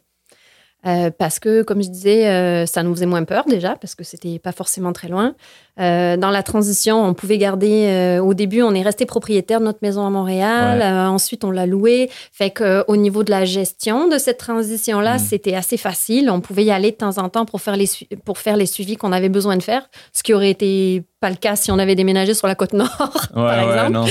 [0.85, 4.03] Euh, parce que, comme je disais, euh, ça nous faisait moins peur déjà, parce que
[4.03, 5.35] c'était pas forcément très loin.
[5.79, 8.19] Euh, dans la transition, on pouvait garder.
[8.23, 10.81] au début, on est resté propriétaire de notre maison à Montréal.
[11.07, 12.09] ensuite, on l'a louée.
[12.31, 15.19] Fait qu'au niveau de la gestion de cette transition-là, mm.
[15.19, 16.29] c'était assez facile.
[16.29, 17.89] On pouvait y aller de temps en temps pour faire les,
[18.25, 21.35] pour faire les suivis qu'on avait besoin de faire, ce qui aurait été pas le
[21.35, 23.91] cas si on avait déménagé sur la côte nord, par exemple.
[23.91, 24.05] Non,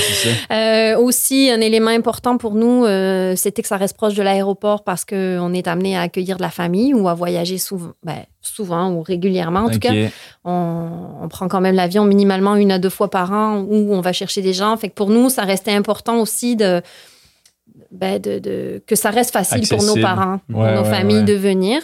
[0.51, 4.83] euh, aussi, un élément important pour nous, euh, c'était que ça reste proche de l'aéroport
[4.83, 8.91] parce qu'on est amené à accueillir de la famille ou à voyager souvent, ben, souvent
[8.91, 9.61] ou régulièrement.
[9.61, 9.93] En tout cas,
[10.43, 14.13] on, prend quand même l'avion minimalement une à deux fois par an où on va
[14.13, 14.75] chercher des gens.
[14.77, 16.81] Fait que pour nous, ça restait important aussi de,
[17.91, 21.81] ben, de, que ça reste facile pour nos parents, pour nos familles de venir.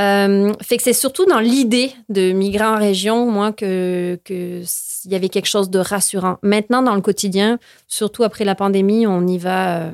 [0.00, 5.14] Euh, fait que c'est surtout dans l'idée de migrer en région, moi, que qu'il y
[5.14, 6.38] avait quelque chose de rassurant.
[6.42, 9.90] Maintenant, dans le quotidien, surtout après la pandémie, on y va euh,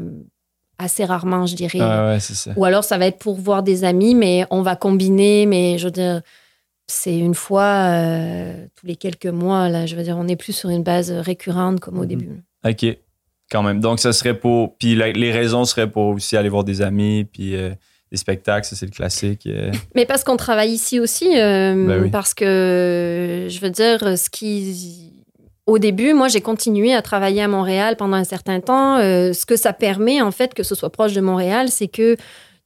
[0.83, 1.79] assez rarement, je dirais.
[1.81, 2.53] Ah ouais, ça.
[2.57, 5.85] Ou alors, ça va être pour voir des amis, mais on va combiner, mais je
[5.85, 6.23] veux dire,
[6.87, 9.87] c'est une fois euh, tous les quelques mois, là.
[9.87, 12.09] Je veux dire, on n'est plus sur une base récurrente comme au mhm.
[12.09, 12.43] début.
[12.67, 12.87] OK.
[13.51, 13.81] Quand même.
[13.81, 14.77] Donc, ça serait pour.
[14.77, 17.57] Puis les raisons seraient pour aussi aller voir des amis, puis
[18.11, 19.47] des spectacles, ça c'est le classique.
[19.47, 19.73] Euh.
[19.95, 25.13] Mais parce qu'on travaille ici aussi, euh, ben parce que je veux dire, ce qui.
[25.71, 28.99] Au début, moi, j'ai continué à travailler à Montréal pendant un certain temps.
[28.99, 32.17] Euh, ce que ça permet, en fait, que ce soit proche de Montréal, c'est que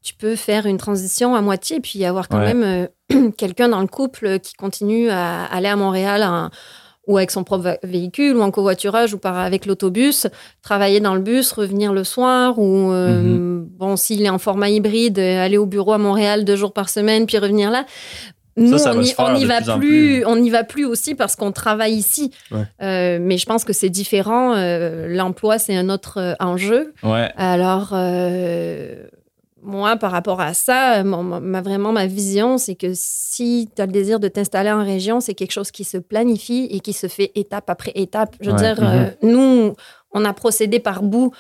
[0.03, 2.89] tu peux faire une transition à moitié, puis avoir quand même
[3.37, 6.49] quelqu'un dans le couple qui continue à aller à Montréal en,
[7.07, 10.27] ou avec son propre véhicule, ou en covoiturage, ou par, avec l'autobus,
[10.63, 13.67] travailler dans le bus, revenir le soir, ou euh, mhm.
[13.69, 17.27] bon, s'il est en format hybride, aller au bureau à Montréal deux jours par semaine,
[17.27, 17.85] puis revenir là.
[18.57, 18.79] Nous,
[19.19, 22.31] on, n'y va plus, on n'y va plus aussi parce qu'on travaille ici.
[22.83, 24.55] Euh, mais je pense que c'est différent.
[24.55, 26.93] Euh, l'emploi, c'est un autre enjeu.
[27.03, 27.33] Ouais.
[27.37, 27.95] Alors,
[29.65, 33.93] moi, par rapport à ça, ma, vraiment ma vision, c'est que si tu as le
[33.93, 37.33] désir de t'installer en région, c'est quelque chose qui se planifie et qui se fait
[37.35, 38.37] étape après étape.
[38.41, 39.15] Je veux dire, euh, mm-hmm.
[39.23, 39.75] nous,
[40.13, 41.33] on a procédé par bout,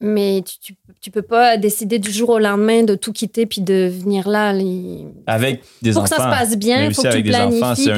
[0.00, 3.88] mais tu, tu, peux pas décider du jour au lendemain de tout quitter puis de
[3.88, 4.52] venir là.
[5.26, 6.06] Avec des enfants.
[6.06, 7.90] Pour que ça se passe bien, il faut que tu planifies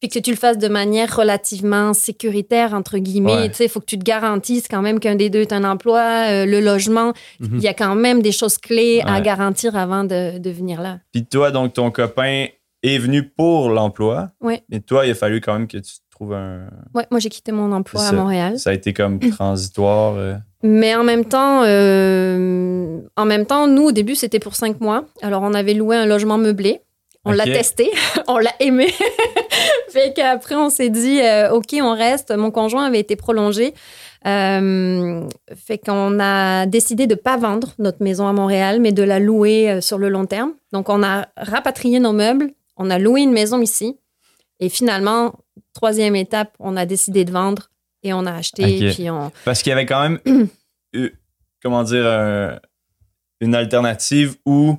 [0.00, 3.50] puis que tu le fasses de manière relativement sécuritaire, entre guillemets.
[3.50, 6.28] Tu il faut que tu te garantisses quand même qu'un des deux est un emploi,
[6.28, 7.12] euh, le logement.
[7.40, 7.56] Mhm.
[7.56, 11.00] Il y a quand même des choses clés à garantir avant de, de, venir là.
[11.12, 12.46] Puis toi, donc, ton copain
[12.82, 14.30] est venu pour l'emploi.
[14.40, 14.60] Oui.
[14.68, 16.68] Mais toi, il a fallu quand même que tu trouves un.
[16.94, 18.58] Oui, moi, j'ai quitté mon emploi à Montréal.
[18.58, 20.14] Ça a été comme transitoire.
[20.62, 25.04] Mais en même temps, euh, en même temps, nous, au début, c'était pour cinq mois.
[25.22, 26.80] Alors, on avait loué un logement meublé.
[27.24, 27.90] On l'a testé,
[28.28, 28.88] on l'a aimé.
[29.90, 32.34] fait qu'après, on s'est dit, euh, OK, on reste.
[32.34, 33.74] Mon conjoint avait été prolongé.
[34.26, 39.02] Euh, fait qu'on a décidé de ne pas vendre notre maison à Montréal, mais de
[39.02, 40.54] la louer sur le long terme.
[40.72, 43.98] Donc, on a rapatrié nos meubles, on a loué une maison ici.
[44.60, 45.34] Et finalement,
[45.74, 47.70] troisième étape, on a décidé de vendre
[48.02, 48.92] et on a acheté.
[48.92, 49.30] Puis on...
[49.44, 50.48] Parce qu'il y avait quand même,
[51.62, 52.60] comment dire,
[53.40, 54.78] une alternative où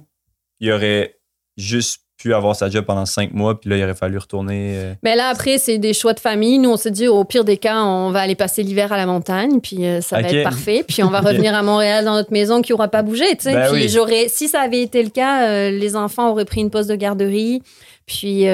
[0.59, 1.19] il y aurait
[1.57, 4.73] juste pu avoir sa job pendant cinq mois, puis là, il aurait fallu retourner.
[4.75, 6.59] Euh, Mais là, après, c'est des choix de famille.
[6.59, 9.05] Nous, on se dit, au pire des cas, on va aller passer l'hiver à la
[9.05, 10.83] montagne, puis euh, ça va être parfait.
[10.85, 13.53] Puis on va revenir à Montréal dans notre maison qui n'aura pas bougé, tu sais.
[13.53, 16.69] Ben puis j'aurais, si ça avait été le cas, euh, les enfants auraient pris une
[16.69, 17.63] poste de garderie.
[18.05, 18.47] Puis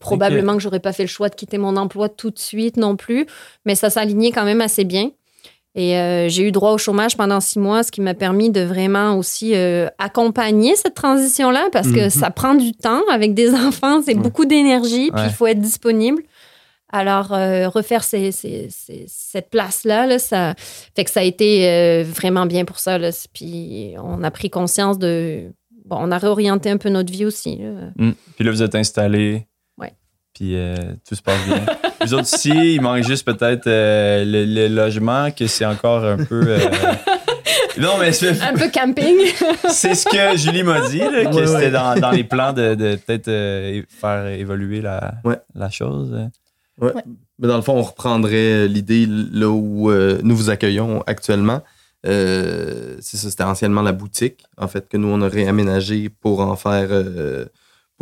[0.00, 2.96] probablement que j'aurais pas fait le choix de quitter mon emploi tout de suite non
[2.96, 3.26] plus.
[3.66, 5.10] Mais ça s'alignait quand même assez bien.
[5.74, 8.60] Et euh, j'ai eu droit au chômage pendant six mois, ce qui m'a permis de
[8.60, 12.10] vraiment aussi euh, accompagner cette transition-là parce que mhm.
[12.10, 16.22] ça prend du temps avec des enfants, c'est beaucoup d'énergie, puis il faut être disponible.
[16.94, 20.54] Alors, euh, refaire cette place-là, là, ça
[20.94, 22.98] fait que ça a été vraiment bien pour ça.
[22.98, 23.08] Là.
[23.32, 25.54] Puis on a pris conscience de.
[25.86, 27.58] Bon, on a réorienté un peu notre vie aussi.
[27.96, 28.10] Mmh.
[28.36, 29.46] Puis là, vous êtes installé.
[29.78, 29.94] Ouais.
[30.34, 30.54] Puis
[31.08, 31.64] tout se passe bien.
[32.02, 36.42] Les autres aussi, il manque juste peut-être euh, le, logement, que c'est encore un peu.
[36.46, 36.58] Euh,
[37.78, 39.16] non, mais un peu camping.
[39.68, 44.26] c'est ce que Julie m'a dit, que c'était dans, les plans de, peut-être euh, faire
[44.28, 45.14] évoluer la,
[45.54, 46.16] la chose.
[46.80, 46.92] Ouais.
[47.38, 51.62] Mais dans le fond, on reprendrait l'idée là où nous vous accueillons actuellement.
[52.04, 56.56] c'est ça, c'était anciennement la boutique, en fait, que nous, on aurait aménagé pour en
[56.56, 56.88] faire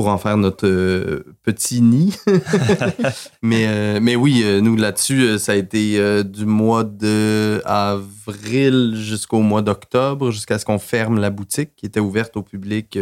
[0.00, 2.16] pour en faire notre euh, petit nid.
[3.42, 9.40] mais, euh, mais oui, euh, nous là-dessus, ça a été du mois de avril jusqu'au
[9.40, 12.98] mois d'octobre, jusqu'à ce qu'on ferme la boutique qui était ouverte au public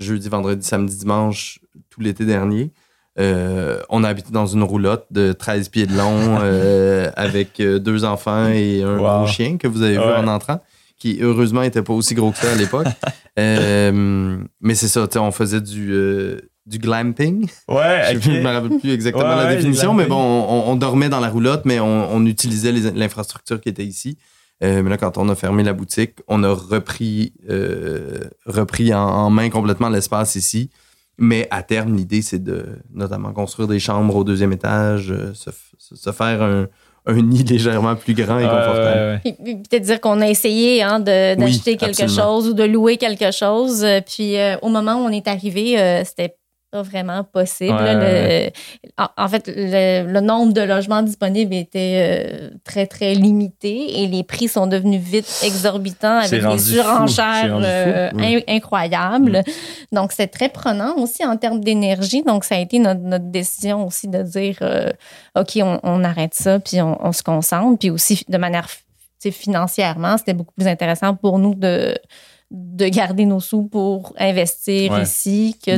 [0.00, 1.60] jeudi, vendredi, samedi, dimanche
[1.90, 2.72] tout l'été dernier.
[3.18, 6.38] on a habité dans une roulotte de 13 pieds de long
[7.16, 10.62] avec deux enfants et un gros chien que vous avez vu en entrant,
[10.98, 12.86] qui heureusement n'était pas aussi gros que ça à l'époque.
[13.36, 15.92] mais c'est ça, on faisait du
[16.66, 17.48] du glamping.
[17.68, 21.28] Ouais, Je ne me rappelle plus exactement la définition, mais bon, on, dormait dans la
[21.28, 24.18] roulotte, mais on, utilisait l'infrastructure qui était ici.
[24.62, 29.28] Euh, mais là, quand on a fermé la boutique, on a repris, euh, repris en,
[29.28, 30.70] main complètement l'espace ici.
[31.18, 36.12] Mais à terme, l'idée, c'est de notamment construire des chambres au deuxième étage, euh, se,
[36.12, 36.68] faire un,
[37.12, 39.20] nid légèrement plus grand et confortable.
[39.24, 43.86] Peut-être dire qu'on a essayé hein, d'acheter quelque chose ou de louer quelque chose.
[44.06, 46.36] Puis au moment où on est arrivé, c'était
[46.82, 47.74] vraiment possible.
[48.98, 54.48] en, fait, le, nombre de logements disponibles était euh, très, très limité et les prix
[54.48, 58.10] sont devenus vite exorbitants avec des surenchères euh,
[58.48, 59.38] incroyables.
[59.38, 59.94] Mm.
[59.94, 62.22] Donc, c'est très prenant aussi en termes d'énergie.
[62.22, 64.90] Donc, ça a été notre, décision aussi de dire, euh,
[65.36, 67.78] OK, on, arrête ça, puis on, on, se concentre.
[67.78, 68.68] Puis aussi, de manière
[69.30, 71.94] financièrement, c'était beaucoup plus intéressant pour nous de
[72.50, 75.76] de garder nos sous pour investir ici que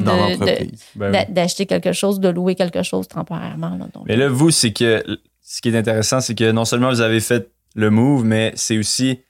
[0.94, 3.78] ben d'acheter quelque chose, de louer quelque chose temporairement.
[4.06, 5.02] mais là, vous, c'est que
[5.42, 8.78] ce qui est intéressant, c'est que non seulement vous avez fait le move, mais c'est
[8.78, 9.20] aussi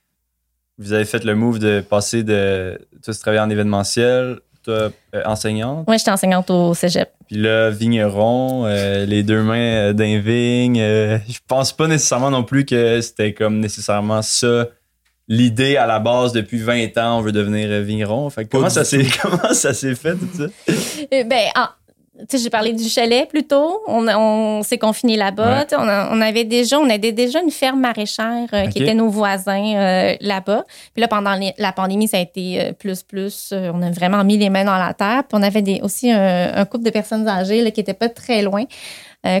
[0.77, 5.23] vous avez fait le move de passer de toi, tu travailles en événementiel, toi, euh,
[5.25, 5.85] enseignante.
[5.87, 7.11] Oui, j'étais enseignante au cégep.
[7.27, 10.77] Puis là, vigneron, euh, les deux mains euh, d'un vigne.
[10.77, 14.67] je pense pas nécessairement non plus que c'était comme nécessairement ça
[15.27, 18.29] l'idée à la base depuis 20 ans, on veut devenir vigneron.
[18.29, 20.73] Fait comment, ça s'est, comment ça s'est fait, tout ça?
[21.13, 21.47] Euh, ben,
[22.33, 23.81] j'ai parlé du chalet plus tôt.
[23.87, 25.65] On, on s'est confiné là-bas.
[25.73, 30.15] On, avait déjà, on avait déjà une ferme maraîchère euh, qui était nos voisins euh,
[30.21, 30.65] là-bas.
[30.93, 33.53] Puis là, pendant la pandémie, ça a été plus, plus.
[33.53, 35.23] on a vraiment mis les mains dans la terre.
[35.27, 38.41] Puis on avait des, aussi un, couple de personnes âgées là, qui n'étaient pas très
[38.41, 38.63] loin,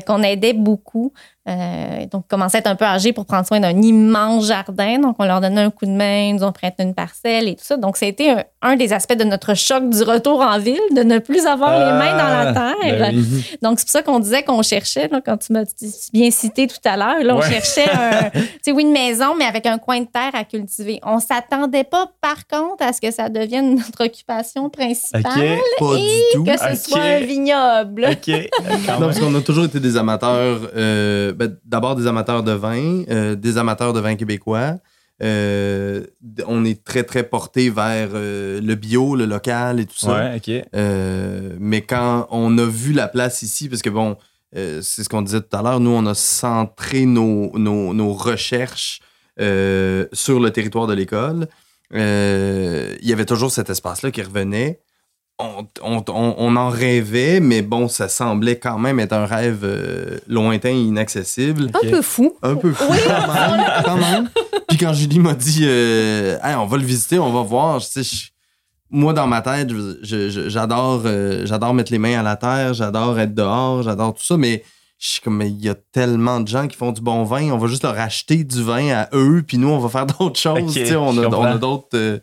[0.05, 1.13] qu'on aidait beaucoup.
[1.47, 4.99] Euh, donc, commençaient à être un peu âgés pour prendre soin d'un immense jardin.
[4.99, 7.63] Donc, on leur donnait un coup de main, ils ont prêté une parcelle et tout
[7.63, 7.77] ça.
[7.77, 11.45] Donc, été un, des aspects de notre choc du retour en ville, de ne plus
[11.45, 12.99] avoir les mains dans la ah, terre.
[12.99, 13.23] Ben
[13.61, 15.63] donc, c'est pour ça qu'on disait qu'on cherchait, quand tu m'as
[16.11, 18.29] bien cité tout à l'heure, là, on cherchait un,
[18.73, 20.99] oui, une maison, mais avec un coin de terre à cultiver.
[21.03, 25.23] On s'attendait pas, par contre, à ce que ça devienne notre occupation principale
[25.95, 28.01] et que ce soit un vignoble.
[28.27, 30.59] non, parce qu'on a toujours été des amateurs.
[30.75, 34.77] Euh, ben, d'abord des amateurs de vin, euh, des amateurs de vin québécois.
[35.21, 36.03] Euh,
[36.47, 40.31] on est très, très porté vers euh, le bio, le local et tout ça.
[41.59, 44.17] mais quand on a vu la place ici, parce que bon,
[44.53, 49.01] c'est ce qu'on disait tout à l'heure, nous, on a centré nos, nos recherches
[49.37, 51.47] sur le territoire de l'école.
[51.91, 54.79] Il y avait toujours cet espace-là qui revenait
[55.39, 61.69] on, en rêvait, mais bon, ça semblait quand même être un rêve euh, lointain, inaccessible.
[61.73, 62.35] Un peu fou.
[62.41, 62.91] Un peu fou,
[63.85, 64.29] quand, même,
[64.67, 67.79] Puis quand Julie m'a dit, euh, on va le visiter, on va voir,
[68.89, 69.69] moi, dans ma tête,
[70.01, 74.37] j'adore euh, j'adore mettre les mains à la terre, j'adore être dehors, j'adore tout ça,
[74.37, 74.63] mais
[74.97, 77.57] je suis comme, il y a tellement de gens qui font du bon vin, on
[77.57, 80.77] va juste leur acheter du vin à eux, puis nous, on va faire d'autres choses.
[80.95, 82.21] on a d'autres euh, d'autres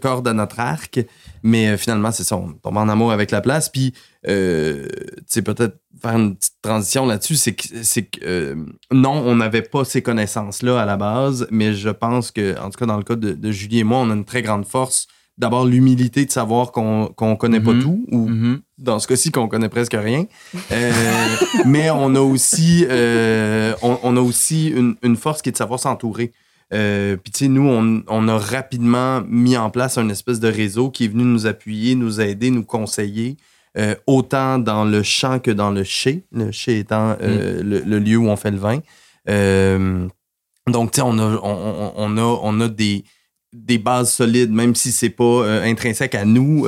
[0.00, 1.00] cordes à notre arc.
[1.44, 3.68] Mais euh, finalement, c'est ça, on tombe en amour avec la place.
[3.68, 3.92] Puis,
[4.26, 4.86] euh,
[5.18, 8.56] tu sais, peut-être faire une petite transition là-dessus, c'est que, que
[8.90, 12.78] non, on n'avait pas ces connaissances-là à la base, mais je pense que, en tout
[12.78, 15.06] cas, dans le cas de, Julie et moi, on a une très grande force.
[15.36, 17.82] D'abord, l'humilité de savoir qu'on ne connaît pas mm-hmm.
[17.82, 18.60] tout, ou mm-hmm.
[18.78, 20.24] dans ce cas-ci, qu'on connaît presque rien.
[21.66, 22.86] mais on a aussi,
[23.82, 26.32] on, a aussi une, une, force qui est de savoir s'entourer.
[26.74, 27.68] Euh, puis, tu sais, nous,
[28.08, 31.94] on, a rapidement mis en place un espèce de réseau qui est venu nous appuyer,
[31.94, 33.36] nous aider, nous conseiller,
[33.78, 37.88] euh, autant dans le champ que dans le chai, le chai étant euh, mm.
[37.88, 38.80] le, lieu où on fait le vin.
[40.66, 43.04] donc, tu sais, on a, on, a, on a des,
[43.52, 46.66] des bases solides, même si c'est pas intrinsèque à nous.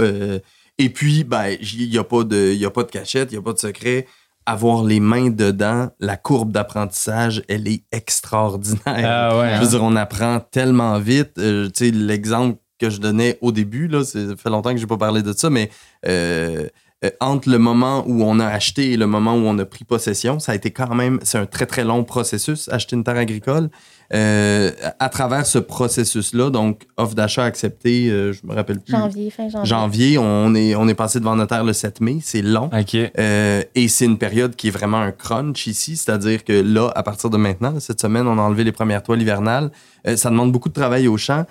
[0.78, 3.42] et puis, ben, il n'y a, pas de, a pas de cachette, il n'y a
[3.42, 4.06] pas de secret
[4.46, 8.80] avoir les mains dedans, la courbe d'apprentissage, elle est extraordinaire.
[8.86, 9.70] Ah je veux hein?
[9.70, 11.32] dire, on apprend tellement vite.
[11.38, 14.82] Euh, tu sais, l'exemple que je donnais au début, là, ça fait longtemps que je
[14.82, 15.70] n'ai pas parlé de ça, mais
[16.06, 16.68] euh,
[17.04, 19.84] euh, entre le moment où on a acheté et le moment où on a pris
[19.84, 23.16] possession, ça a été quand même, c'est un très très long processus, acheter une terre
[23.16, 23.70] agricole.
[24.14, 28.92] Euh, à travers ce processus-là, donc offre d'achat acceptée, euh, je me rappelle plus.
[28.92, 29.68] Janvier, fin janvier.
[29.68, 32.70] Janvier, on est, on est passé devant notaire le 7 mai, c'est long.
[33.18, 37.02] Euh, et c'est une période qui est vraiment un crunch ici, c'est-à-dire que là, à
[37.02, 39.70] partir de maintenant, cette semaine, on a enlevé les premières toiles hivernales.
[40.16, 41.44] ça demande beaucoup de travail au champ.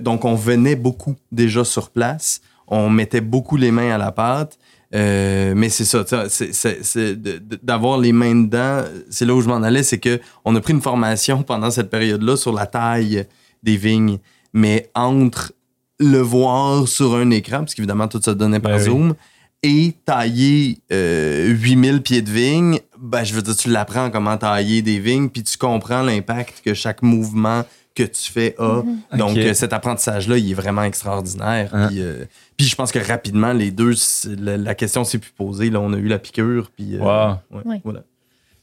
[0.00, 2.40] donc, on venait beaucoup déjà sur place.
[2.66, 4.58] On mettait beaucoup les mains à la pâte.
[4.94, 8.82] Euh, mais c'est ça, c'est d'avoir les mains dedans.
[9.08, 11.90] C'est là où je m'en allais, c'est que on a pris une formation pendant cette
[11.90, 13.26] période-là sur la taille
[13.62, 14.18] des vignes,
[14.52, 15.52] mais entre
[16.00, 19.14] le voir sur un écran, parce qu'évidemment tout ça donnait par ben Zoom,
[19.62, 24.80] et tailler 8000 euh, pieds de vigne, ben, je veux dire, tu l'apprends comment tailler
[24.82, 27.64] des vignes, puis tu comprends l'impact que chaque mouvement
[27.94, 28.82] que tu fais a.
[28.82, 29.18] Mhm.
[29.18, 31.70] Donc, euh, cet apprentissage-là, il est vraiment extraordinaire.
[31.74, 31.90] Hein.
[31.92, 32.24] Euh,
[32.56, 33.94] puis, je pense que rapidement, les deux,
[34.38, 35.70] la, question s'est plus posée.
[35.70, 37.42] Là, on a eu la piqûre, puis voilà.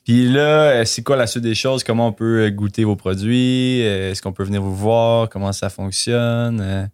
[0.03, 1.83] Puis là, c'est quoi la suite des choses?
[1.83, 3.81] Comment on peut goûter vos produits?
[3.81, 5.27] Est-ce qu'on peut venir vous voir?
[5.27, 6.89] Comment ça fonctionne?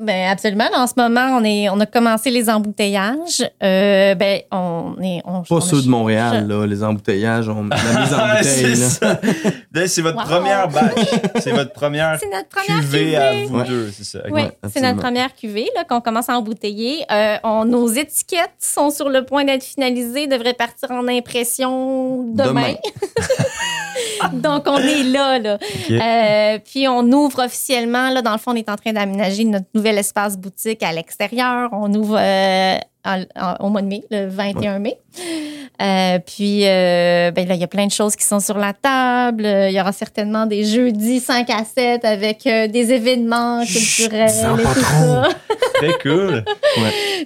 [0.00, 0.64] Ben absolument.
[0.74, 3.44] En ce moment, on est, on a commencé les embouteillages.
[3.62, 8.14] Euh, ben on est, on, pas ceux de Montréal là, les embouteillages, on la mise
[8.14, 9.18] en bouteille.
[9.70, 11.06] Ben, c'est votre première batch.
[11.40, 14.20] C'est votre première, notre première cuvée, à vous deux, c'est ça.
[14.30, 14.42] Oui,
[14.72, 17.04] c'est notre première cuvée là qu'on commence à embouteiller.
[17.10, 22.74] Euh, on, nos étiquettes sont sur le point d'être finalisées, devraient partir en impression demain.
[24.32, 25.58] Donc on est là là.
[25.90, 28.22] Euh, puis on ouvre officiellement là.
[28.22, 31.68] Dans le fond, on est en train d'aménager notre nouvelle l'espace boutique à l'extérieur.
[31.72, 32.78] On ouvre euh,
[33.60, 34.98] au mois de mai, le 21 mai.
[35.80, 38.74] Euh, puis, euh, ben là, il y a plein de choses qui sont sur la
[38.74, 39.44] table.
[39.46, 44.80] Il y aura certainement des jeudis 5 à 7 avec des événements culturels et tout
[44.80, 45.28] ça.
[45.74, 46.44] Très cool.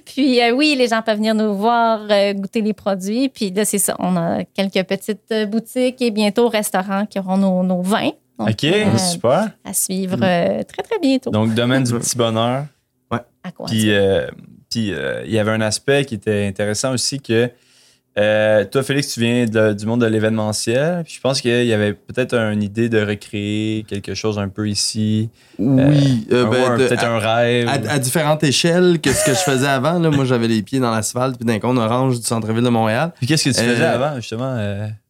[0.05, 3.29] Puis, oui, les gens peuvent venir nous voir, goûter les produits.
[3.29, 3.97] Puis là, c'est ça.
[3.99, 8.13] On a quelques petites boutiques et bientôt restaurants qui auront nos, nos vins.
[8.39, 9.51] OK, euh, super.
[9.65, 11.31] À suivre euh, très, très bientôt.
[11.31, 12.67] Donc, domaine du petit bonheur.
[13.11, 13.21] Ouais.
[13.43, 13.67] À quoi?
[13.67, 13.91] Puis,
[14.77, 17.51] euh, puis il y avait un aspect qui était intéressant aussi que
[18.17, 21.05] euh, toi, Félix, tu viens du monde de l'événementiel.
[21.07, 25.31] Je pense qu'il y avait peut-être une idée de recréer quelque chose un peu ici.
[25.59, 27.69] Oui, euh, ben, peut-être un rêve.
[27.69, 29.99] À, différentes échelles que ce que je faisais avant.
[29.99, 33.13] Là, moi, j'avais les pieds dans l'asphalte puis d'un con orange du centre-ville de Montréal.
[33.17, 34.57] Puis qu'est-ce que tu faisais euh, avant, justement?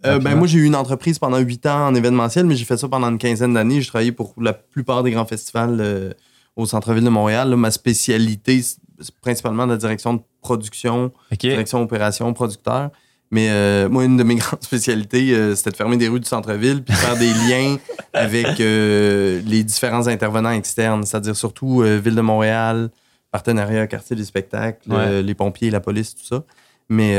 [0.02, 2.88] ben, moi, j'ai eu une entreprise pendant huit ans en événementiel, mais j'ai fait ça
[2.88, 3.82] pendant une quinzaine d'années.
[3.82, 6.14] J'ai travaillé pour la plupart des grands festivals
[6.56, 7.54] au centre-ville de Montréal.
[7.54, 8.62] ma spécialité,
[9.20, 12.90] principalement la direction de production, direction opération, producteur.
[13.30, 16.28] Mais euh, moi, une de mes grandes spécialités, euh, c'était de fermer des rues du
[16.28, 17.78] centre-ville puis faire des liens
[18.12, 22.90] avec euh, les différents intervenants externes, c'est-à-dire surtout Ville de Montréal,
[23.32, 24.88] partenariat, quartier des spectacles,
[25.22, 26.44] les pompiers, la police, tout ça.
[26.88, 27.16] Mais,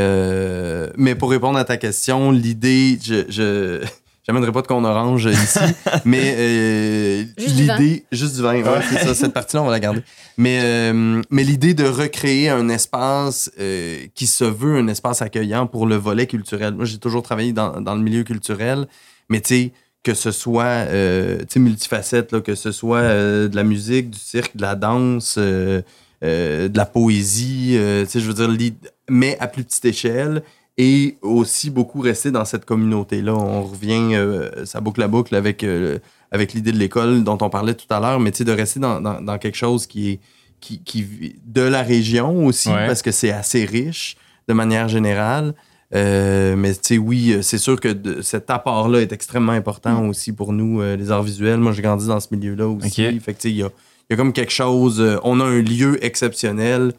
[0.96, 3.84] mais pour répondre à ta question, l'idée, je
[4.28, 5.60] J'amènerai pas de con orange ici,
[6.06, 10.02] mais euh, l'idée, juste du vin, ouais, c'est ça, cette partie-là, on va la garder.
[10.38, 15.68] Mais, euh, mais l'idée de recréer un espace euh, qui se veut un espace accueillant
[15.68, 16.74] pour le volet culturel.
[16.74, 18.88] Moi, j'ai toujours travaillé dans, dans, le milieu culturel,
[19.30, 19.72] mais tu sais,
[20.02, 24.58] que ce soit euh, multifacette, là, que ce soit euh, de la musique, du cirque,
[24.58, 25.84] de la danse, de
[26.22, 28.72] la poésie, tu sais, je veux dire,
[29.08, 30.42] mais à plus petite échelle
[30.78, 33.34] et aussi beaucoup rester dans cette communauté-là.
[33.34, 36.00] On revient, euh, ça boucle la boucle avec, euh,
[36.32, 39.38] avec l'idée de l'école dont on parlait tout à l'heure, mais de rester dans, dans,
[39.38, 40.20] quelque chose qui est
[40.60, 44.18] qui, qui de la région aussi, parce que c'est assez riche
[44.48, 45.54] de manière générale.
[45.94, 50.10] Euh, mais tu sais, oui, c'est sûr que cet apport-là est extrêmement important mm.
[50.10, 51.60] aussi pour nous, les arts visuels.
[51.60, 53.20] Moi, j'ai grandi dans ce milieu-là aussi.
[53.20, 53.70] Fait il y a,
[54.10, 56.94] y a comme quelque chose, on a un lieu exceptionnel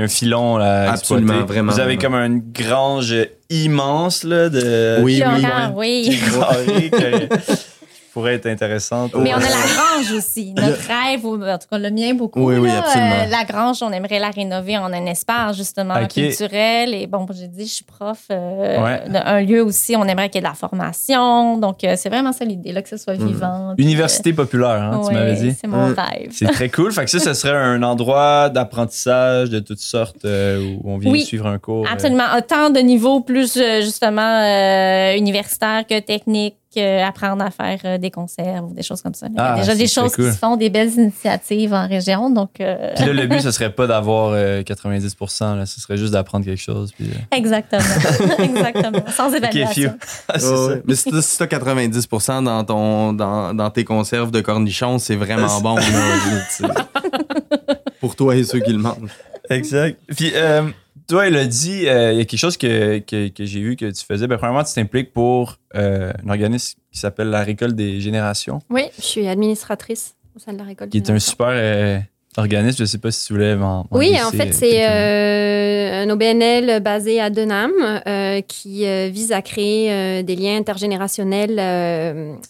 [0.00, 0.90] y a un filon là.
[0.90, 1.72] Absolument, vraiment.
[1.72, 3.14] Vous avez comme une grange
[3.48, 5.00] immense là de.
[5.02, 5.22] Oui,
[5.76, 6.20] oui.
[6.20, 7.28] oui
[8.20, 9.14] pourrait être intéressante.
[9.14, 10.52] Mais on a la grange aussi.
[10.56, 12.40] Notre rêve, en tout cas le mien beaucoup.
[12.40, 13.22] Oui, oui, absolument.
[13.22, 16.94] Euh, la grange, on aimerait la rénover en un espace justement culturel.
[16.94, 20.44] Et bon, j'ai dit, je suis prof euh, d'un lieu aussi, on aimerait qu'il y
[20.44, 21.56] ait de la formation.
[21.56, 23.26] Donc, euh, c'est vraiment ça l'idée, là, que ce soit mm.
[23.26, 23.74] vivant.
[23.78, 25.54] Université populaire, hein, tu m'avais dit.
[25.58, 25.94] C'est mon mm.
[25.94, 26.28] rêve.
[26.30, 26.92] C'est très cool.
[26.92, 31.46] Fait que ça, ce serait un endroit d'apprentissage de toutes sortes où on vient suivre
[31.46, 31.86] un cours.
[31.90, 32.24] Absolument.
[32.36, 35.98] Autant de niveaux plus justement universitaires que
[36.78, 39.26] apprendre à faire euh, des conserves ou des choses comme ça.
[39.28, 42.30] Il y a ah, déjà des choses qui se font, des belles initiatives en région.
[42.30, 45.96] Donc, euh, Puis là, le but, ce serait pas d'avoir 90 euh, là, ce serait
[45.96, 46.92] juste d'apprendre quelque chose.
[46.92, 47.82] Puis, Exactement.
[48.38, 49.04] Exactement.
[49.08, 49.94] Sans évaluation.
[50.28, 50.38] Ah,
[50.86, 52.08] Mais si tu as 90
[52.42, 55.76] dans, ton, dans, dans, tes conserves de cornichons, c'est vraiment bon.
[58.00, 59.10] pour toi et ceux qui le mangent.
[59.48, 59.98] Exact.
[60.16, 60.32] Puis,
[61.10, 64.04] toi, elle a dit, euh, il y a quelque chose que, j'ai vu que tu
[64.04, 64.28] faisais.
[64.28, 68.60] Ben, premièrement, tu t'impliques pour euh, un organisme qui s'appelle la Récolte des Générations.
[68.70, 71.98] Oui, je suis administratrice au sein de la Récolte Qui est un super euh,
[72.36, 72.78] organisme.
[72.78, 77.20] Je ne sais pas si tu voulais m'en Oui, en fait, c'est un OBNL basé
[77.20, 77.72] à Denham
[78.46, 81.58] qui vise à créer des liens intergénérationnels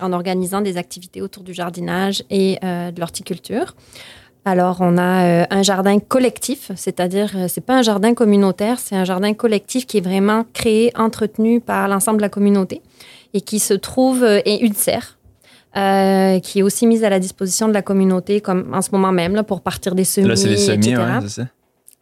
[0.00, 3.74] en organisant des activités autour du jardinage et de l'horticulture.
[4.44, 9.34] Alors, on a un jardin collectif, c'est-à-dire, c'est pas un jardin communautaire, c'est un jardin
[9.34, 12.80] collectif qui est vraiment créé, entretenu par l'ensemble de la communauté
[13.34, 15.18] et qui se trouve, et une serre,
[15.76, 19.12] euh, qui est aussi mise à la disposition de la communauté comme en ce moment
[19.12, 20.26] même là, pour partir des semis.
[20.26, 21.46] Là, c'est les semis, ouais, c'est ça.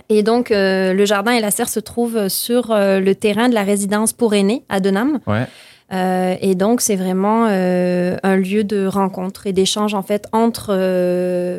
[0.09, 3.55] Et donc, euh, le jardin et la serre se trouvent sur euh, le terrain de
[3.55, 5.21] la résidence pour aînés à Denham.
[5.27, 5.47] Ouais.
[5.91, 10.75] Et donc, c'est vraiment un lieu de rencontre et d'échange, en fait, entre,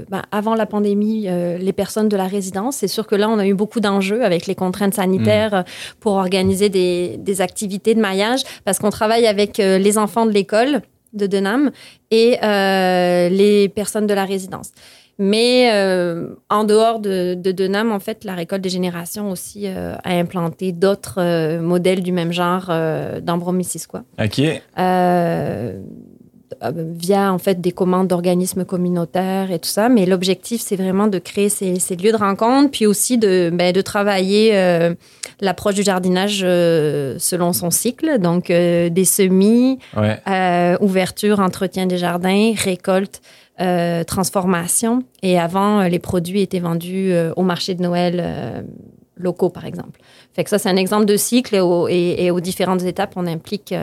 [0.09, 1.27] ben, avant la pandémie,
[1.59, 2.77] les personnes de la résidence.
[2.77, 5.99] C'est sûr que là, on a eu beaucoup d'enjeux avec les contraintes sanitaires mm.
[5.99, 10.81] pour organiser des, des, activités de maillage parce qu'on travaille avec les enfants de l'école
[11.13, 11.71] de Denham
[12.11, 14.71] et euh, les personnes de la résidence.
[15.19, 19.95] Mais euh, en dehors de, de, Denham, en fait, la récolte des générations aussi euh,
[20.03, 22.67] a implanté d'autres modèles du même genre
[23.21, 24.03] dans Bromissisquoi.
[24.21, 24.41] OK.
[26.73, 29.89] via en fait des commandes d'organismes communautaires et tout ça.
[29.89, 33.71] Mais l'objectif, c'est vraiment de créer ces, ces, lieux de rencontre, puis aussi de, ben,
[33.71, 34.53] de travailler
[35.41, 38.19] l'approche du jardinage euh, selon son cycle.
[38.19, 43.21] Donc, euh, des semis, euh, ouverture, entretien des jardins, récolte,
[44.05, 45.03] transformation.
[45.21, 48.65] Et avant, les produits étaient vendus au marché de Noël
[49.17, 49.99] locaux, par exemple.
[50.33, 53.73] Fait que ça, c'est un exemple de cycle et, et, aux différentes étapes, on implique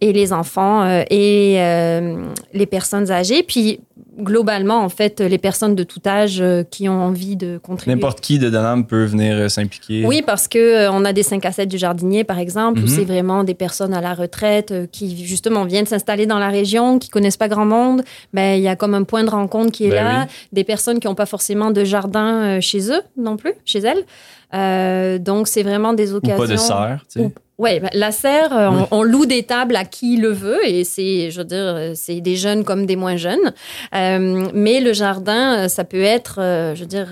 [0.00, 2.16] et les enfants euh, et euh,
[2.52, 3.42] les personnes âgées.
[3.42, 3.80] Puis
[4.20, 7.94] globalement, en fait, les personnes de tout âge euh, qui ont envie de contribuer.
[7.94, 10.04] N'importe qui de Danam peut venir s'impliquer.
[10.04, 12.88] Oui, parce que on a des 5 à 7 du jardinier, par exemple, où mhm.
[12.88, 17.10] c'est vraiment des personnes à la retraite qui, justement, viennent s'installer dans la région, qui
[17.10, 18.02] connaissent pas grand monde.
[18.32, 20.26] Ben, il y a comme un point de rencontre qui est ben là.
[20.52, 25.22] Des personnes qui n'ont pas forcément de jardin chez eux non plus, chez elles.
[25.22, 26.36] donc, c'est vraiment des occasions.
[26.42, 27.32] Ou pas de serre, tu sais.
[27.58, 31.32] Oui, ben, la serre, euh, on, loue des tables à qui le veut et c'est,
[31.32, 33.52] je veux dire, c'est des jeunes comme des moins jeunes.
[33.96, 37.08] Euh, mais le jardin, euh, ça peut être, je veux dire,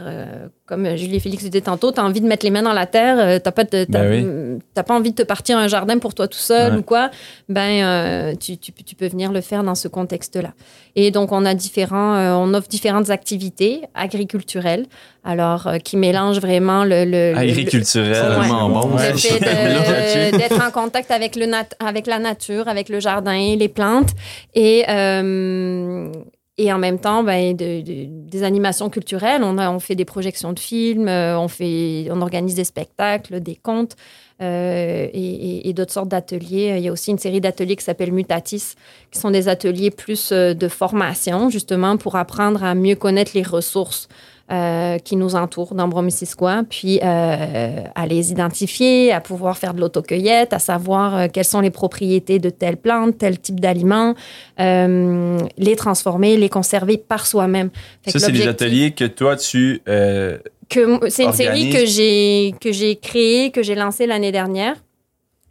[0.65, 2.87] comme Julie et Félix disaient tantôt, tu as envie de mettre les mains dans la
[2.87, 6.77] terre, tu pas, ben pas envie de te partir un jardin pour toi tout seul
[6.77, 7.11] ou quoi,
[7.49, 10.53] ben tu, tu, tu, peux venir le faire dans ce contexte-là.
[10.95, 14.87] Et donc, on a différents, on offre différentes activités agriculturelles,
[15.25, 17.05] alors qui mélangent vraiment le...
[17.05, 18.97] le Agriculturel, vraiment bon.
[20.37, 21.47] d'être en contact avec, le
[21.81, 24.11] avec la nature, avec le jardin, les plantes
[24.55, 26.11] et, euh,
[26.59, 29.43] et en même temps ben, des animations culturelles.
[29.43, 33.41] On, a, on fait des projections de films, euh, on, fait, on organise des spectacles,
[33.41, 33.97] des contes.
[34.43, 36.75] Euh, et, d'autres sortes d'ateliers.
[36.77, 38.75] Il y a aussi une série d'ateliers qui s'appelle Mutatis,
[39.11, 44.09] qui sont des ateliers plus de formation, justement, pour apprendre à mieux connaître les ressources
[44.49, 49.81] euh, qui nous entourent dans Bromissisquoi, puis euh, à les identifier, à pouvoir faire de
[49.81, 54.15] l'autocueillette, à savoir euh, quelles sont les propriétés de telle plante, tel type d'aliment,
[54.57, 57.71] les transformer, les conserver par soi-même.
[58.07, 59.83] Ça, c'est des ateliers que toi, tu...
[59.85, 64.77] c'est une série que j'ai que j'ai créée, que j'ai lancée l'année dernière.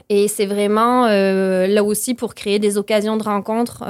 [0.08, 3.84] Et c'est vraiment là aussi pour créer des occasions de rencontre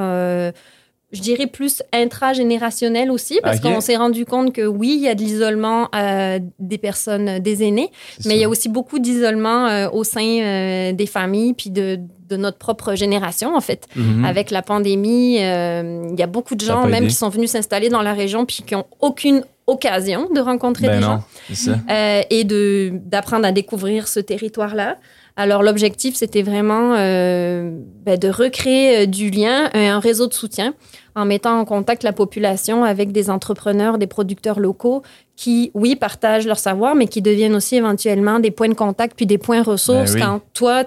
[1.16, 5.16] je dirais plus intragénérationnel aussi, parce qu'on s'est rendu compte que oui, il y a
[5.16, 7.90] de l'isolement euh, des personnes, des aînés,
[8.26, 12.00] mais il y a aussi beaucoup d'isolement euh, au sein euh, des familles, puis de,
[12.30, 13.88] de, notre propre génération, en fait.
[13.96, 14.26] Mhm.
[14.26, 18.02] Avec la pandémie, il y a beaucoup de gens même qui sont venus s'installer dans
[18.02, 23.46] la région, puis qui n'ont aucune occasion de rencontrer ben des non, gens et d'apprendre
[23.46, 24.98] à découvrir ce territoire-là.
[25.38, 30.74] Alors l'objectif, c'était vraiment ben, de recréer du lien, un réseau de soutien
[31.16, 35.02] en mettant en contact la population avec des entrepreneurs, des producteurs locaux
[35.36, 39.26] qui, oui, partagent leur savoir, mais qui deviennent aussi éventuellement des points de contact puis
[39.26, 40.84] des points ressources ben quand toi,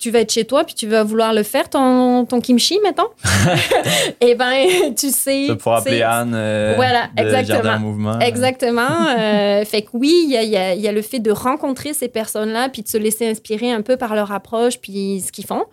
[0.00, 3.08] tu vas être chez toi puis tu vas vouloir le faire, ton, ton kimchi, mettons.
[4.20, 5.44] eh ben, tu sais.
[5.46, 6.32] Tu pouvoir appeler Anne.
[6.34, 7.78] Euh, voilà, exactement.
[7.78, 8.18] Mouvement.
[8.18, 9.06] Exactement.
[9.18, 11.92] euh, fait que oui, il y a, y, a, y a, le fait de rencontrer
[11.92, 15.46] ces personnes-là puis de se laisser inspirer un peu par leur approche puis ce qu'ils
[15.46, 15.64] font.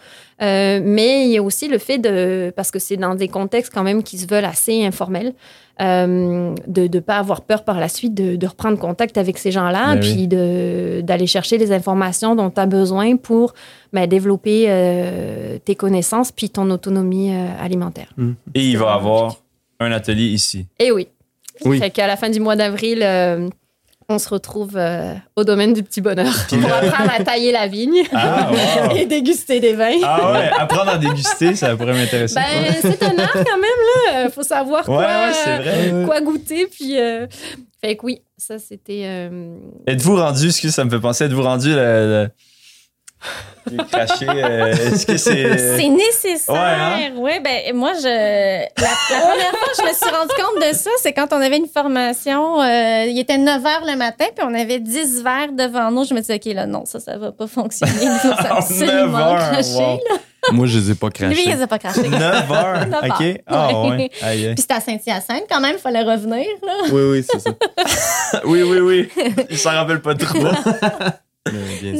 [0.41, 3.73] Euh, mais il y a aussi le fait de, parce que c'est dans des contextes
[3.73, 5.33] quand même qui se veulent assez informels,
[5.79, 9.51] euh, de ne pas avoir peur par la suite de, de reprendre contact avec ces
[9.51, 13.53] gens-là, ben puis d'aller chercher les informations dont tu as besoin pour
[13.93, 18.09] ben, développer euh, tes connaissances puis ton autonomie euh, alimentaire.
[18.17, 18.31] Mmh.
[18.55, 19.35] Et il va y avoir
[19.79, 20.65] un atelier ici.
[20.79, 21.07] Et oui.
[21.65, 21.79] oui.
[21.79, 23.03] Fait qu'à la fin du mois d'avril,
[24.09, 28.03] on se retrouve euh, au domaine du petit bonheur pour apprendre à tailler la vigne
[28.13, 28.51] ah,
[28.95, 29.99] et déguster des vins.
[30.03, 32.35] Ah ouais, apprendre à déguster, ça pourrait m'intéresser.
[32.35, 34.29] Ben, c'est un art quand même, là.
[34.29, 35.31] Faut savoir quoi,
[36.05, 36.67] quoi goûter.
[36.67, 37.27] Puis, euh,
[37.81, 39.03] fait que oui, ça c'était.
[39.05, 42.29] Euh, êtes-vous rendu, que ça me fait penser, êtes-vous rendu le,
[43.91, 44.25] craché.
[44.27, 45.57] Euh, est-ce que c'est.
[45.57, 47.11] C'est nécessaire.
[47.15, 47.41] Oui, hein?
[47.43, 48.03] ben, moi, je.
[48.81, 51.57] La, première fois que je me suis rendu compte de ça, c'est quand on avait
[51.57, 52.61] une formation.
[52.61, 56.05] Euh, il était 9 h le matin, puis on avait 10 verres devant nous.
[56.05, 57.93] Je me suis dit, OK, là, non, ça, ça va pas fonctionner.
[58.01, 59.99] Il faut absolument cracher.
[60.51, 61.33] Moi, je les ai pas crachés.
[61.33, 62.07] Lui, il les a pas crachés.
[62.07, 62.85] 9 heures?
[63.03, 63.41] OK.
[63.47, 64.09] Ah, ouais.
[64.09, 66.45] Puis c'était à Saint-Hyacinthe quand même, il fallait revenir.
[66.65, 66.73] Là.
[66.89, 67.49] Oui, oui, c'est ça.
[68.45, 69.09] oui, oui, oui.
[69.49, 70.47] Il s'en rappelle pas trop.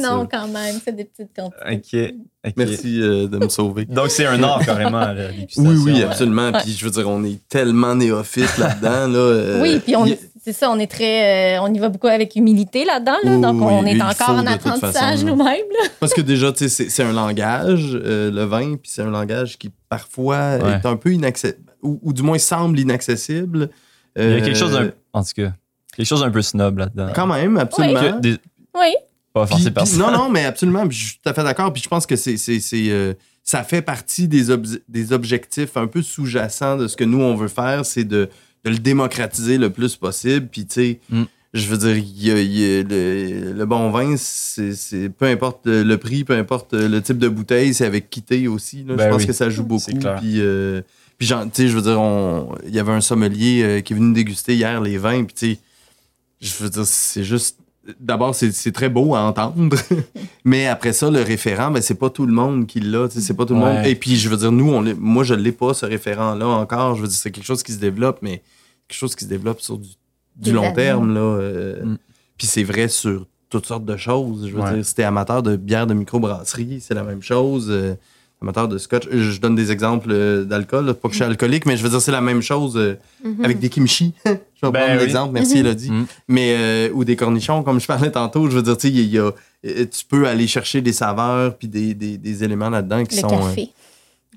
[0.00, 2.14] Non, quand même, c'est des petites quantités.
[2.14, 2.54] OK.
[2.56, 3.84] Merci euh, de me sauver.
[3.84, 6.52] Donc, c'est un art carrément, la Oui, oui, absolument.
[6.52, 9.08] Puis, je veux dire, on est tellement néophyte là-dedans.
[9.08, 10.06] Là, euh, oui, puis on,
[10.42, 11.56] c'est ça, on est très.
[11.56, 13.16] Euh, on y va beaucoup avec humilité là-dedans.
[13.24, 15.64] Là, donc, on est encore en apprentissage nous-mêmes.
[16.00, 19.70] Parce que déjà, tu sais, c'est un langage, le vin, puis c'est un langage qui
[19.88, 23.70] parfois est un peu inaccessible, ou, du moins semble inaccessible.
[24.16, 24.90] Il y a quelque chose d'un.
[25.12, 25.52] En tout cas,
[25.96, 27.08] quelque chose d'un peu snob là-dedans.
[27.14, 28.20] Quand même, absolument.
[28.74, 28.94] oui
[29.96, 30.84] non, non, mais absolument.
[30.88, 31.72] je suis tout à fait d'accord.
[31.72, 32.38] Puis je pense que c'est,
[32.74, 33.14] euh,
[33.44, 34.46] ça fait partie des,
[34.88, 38.28] des objectifs un peu sous-jacents de ce que nous, on veut faire, c'est de,
[38.64, 40.48] le démocratiser le plus possible.
[40.48, 41.22] Puis, tu sais, mm.
[41.54, 47.18] je veux dire, le, bon vin, c'est, peu importe le, prix, peu importe le type
[47.18, 48.84] de bouteille, c'est avec quitté aussi.
[48.86, 49.92] je ben pense que ça joue beaucoup.
[49.92, 50.82] Puis, euh,
[51.16, 52.00] puis tu sais, je veux dire,
[52.66, 55.24] il y avait un sommelier euh, qui est venu déguster hier les vins.
[55.24, 55.58] Puis, tu sais,
[56.40, 57.58] je veux dire, c'est juste
[57.98, 59.76] d'abord, c'est très beau à entendre.
[60.44, 63.08] mais après ça, le référent, ben, c'est pas tout le monde qui l'a.
[63.10, 63.86] C'est pas tout le monde.
[63.86, 66.94] Et puis, je veux dire, nous, on moi, je l'ai pas, ce référent-là encore.
[66.96, 68.42] Je veux dire, c'est quelque chose qui se développe, mais
[68.86, 69.78] quelque chose qui se développe sur
[70.36, 71.14] du, long terme.
[71.14, 71.84] Là, euh.
[71.84, 71.98] mm.
[72.36, 74.48] Puis c'est vrai sur toutes sortes de choses.
[74.48, 77.68] Je veux dire, si t'es amateur de bière de microbrasserie, c'est la même chose.
[77.70, 77.94] Euh,
[78.42, 79.08] amateur de scotch.
[79.10, 80.94] Je donne des exemples euh, d'alcool.
[80.94, 83.44] Pas que je suis alcoolique, mais je veux dire, c'est la même chose euh, mhm.
[83.44, 84.14] avec des kimchi.
[84.26, 85.60] je vais ben prendre l'exemple, merci mhm.
[85.60, 85.90] Elodie.
[85.90, 86.06] Mhm.
[86.28, 88.48] Mais, euh, ou des cornichons, comme je parlais tantôt.
[88.48, 89.30] Je veux dire, tu sais, y a,
[89.62, 93.28] tu peux aller chercher des saveurs puis des, des, des éléments là-dedans qui le sont.
[93.28, 93.70] Café.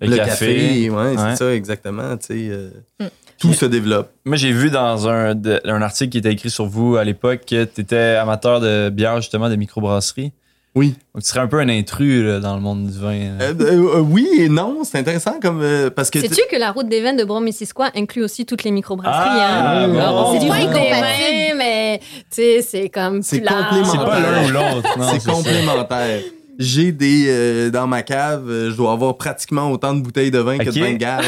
[0.02, 0.90] le, café.
[0.90, 2.18] ouais, c'est ça, exactement.
[2.18, 3.08] Tu sais, mm.
[3.38, 4.12] Tout se développe.
[4.24, 5.36] Moi, j'ai vu dans un,
[5.66, 9.18] un article qui était écrit sur vous à l'époque que tu étais amateur de bière,
[9.18, 10.32] justement, de microbrasserie.
[10.74, 10.96] Oui.
[11.14, 13.38] Donc, tu serais un peu un intrus dans le monde du vin.
[13.42, 16.22] Euh, euh, oui et non, c'est intéressant comme euh, parce que.
[16.22, 20.30] Sais-tu que la route des vins de Bromissisquoi inclut aussi toutes les microbrasseries ah, hein?
[20.32, 23.86] C'est du vin des mais tu sais, c'est comme C'est complémentaire.
[23.86, 24.90] C'est pas l'un ou l'autre.
[25.12, 26.22] C'est complémentaire.
[26.58, 30.70] J'ai des dans ma cave, je dois avoir pratiquement autant de bouteilles de vin que
[30.70, 31.26] de vin de garde,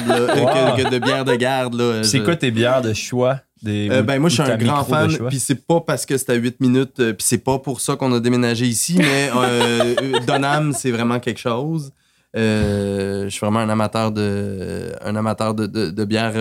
[0.77, 2.03] que, de bière de garde.
[2.03, 3.39] C'est quoi tes bières de choix?
[3.67, 6.35] Euh, ben moi, je suis un grand fan, puis c'est pas parce que c'est à
[6.35, 10.73] 8 minutes, euh, puis c'est pas pour ça qu'on a déménagé ici, mais euh, Donham,
[10.73, 11.91] c'est vraiment quelque chose.
[12.33, 16.33] je suis vraiment un amateur de, un amateur de, de, bière.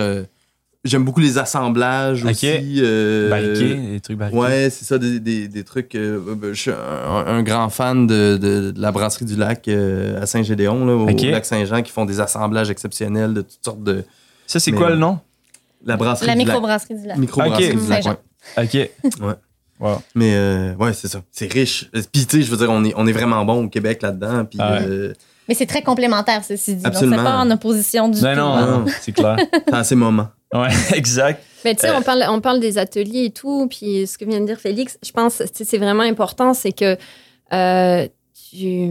[0.83, 2.81] J'aime beaucoup les assemblages aussi.
[3.29, 4.37] barriqués, des trucs barriqués.
[4.37, 5.93] Ouais, c'est ça, des, des, des trucs.
[5.93, 11.07] Ben, je suis un, grand fan de, de, la brasserie du lac à Saint-Gédéon, au
[11.07, 14.03] lac Saint-Jean, qui font des assemblages exceptionnels de toutes sortes de.
[14.45, 15.19] Ça, c'est quoi le nom?
[15.83, 17.17] La brasserie La microbrasserie du lac.
[17.17, 18.05] Microbrasserie du lac,
[18.57, 18.73] OK.
[18.73, 18.89] ouais.
[19.79, 20.01] Wow.
[20.15, 21.21] Mais euh, ouais, c'est ça.
[21.31, 21.89] C'est riche.
[21.91, 24.45] Puis tu sais, je veux dire, on est, on est vraiment bon au Québec là-dedans.
[24.45, 25.13] Puis, ah euh,
[25.49, 26.85] Mais c'est très complémentaire, ceci dit.
[26.85, 27.17] Absolument.
[27.17, 28.39] c'est pas en opposition du ben tout.
[28.39, 29.37] Non, non, c'est clair.
[29.51, 30.29] c'est à ces moments.
[30.53, 31.43] Ouais, exact.
[31.65, 33.67] Mais tu sais, on, parle, on parle des ateliers et tout.
[33.69, 36.97] Puis ce que vient de dire Félix, je pense que c'est vraiment important, c'est que
[37.51, 38.07] euh,
[38.51, 38.89] tu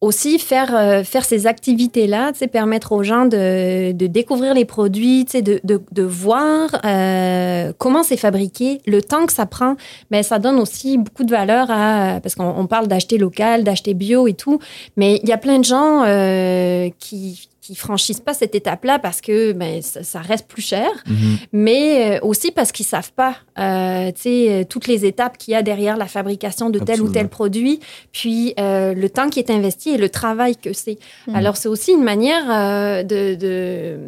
[0.00, 5.60] aussi faire, euh, faire ces activités-là, permettre aux gens de, de découvrir les produits, de,
[5.64, 9.76] de, de voir euh, comment c'est fabriqué, le temps que ça prend,
[10.10, 12.20] mais ça donne aussi beaucoup de valeur à...
[12.22, 14.60] Parce qu'on parle d'acheter local, d'acheter bio et tout,
[14.96, 19.20] mais il y a plein de gens euh, qui qui franchissent pas cette étape-là parce
[19.20, 21.36] que ben, ça, reste plus cher, mhm.
[21.52, 25.62] mais euh, aussi parce qu'ils savent pas euh, euh, toutes les étapes qu'il y a
[25.62, 29.90] derrière la fabrication de tel ou tel produit, puis euh, le temps qui est investi
[29.90, 30.96] et le travail que c'est.
[31.26, 31.34] Mhm.
[31.34, 33.98] Alors, c'est aussi une manière de, de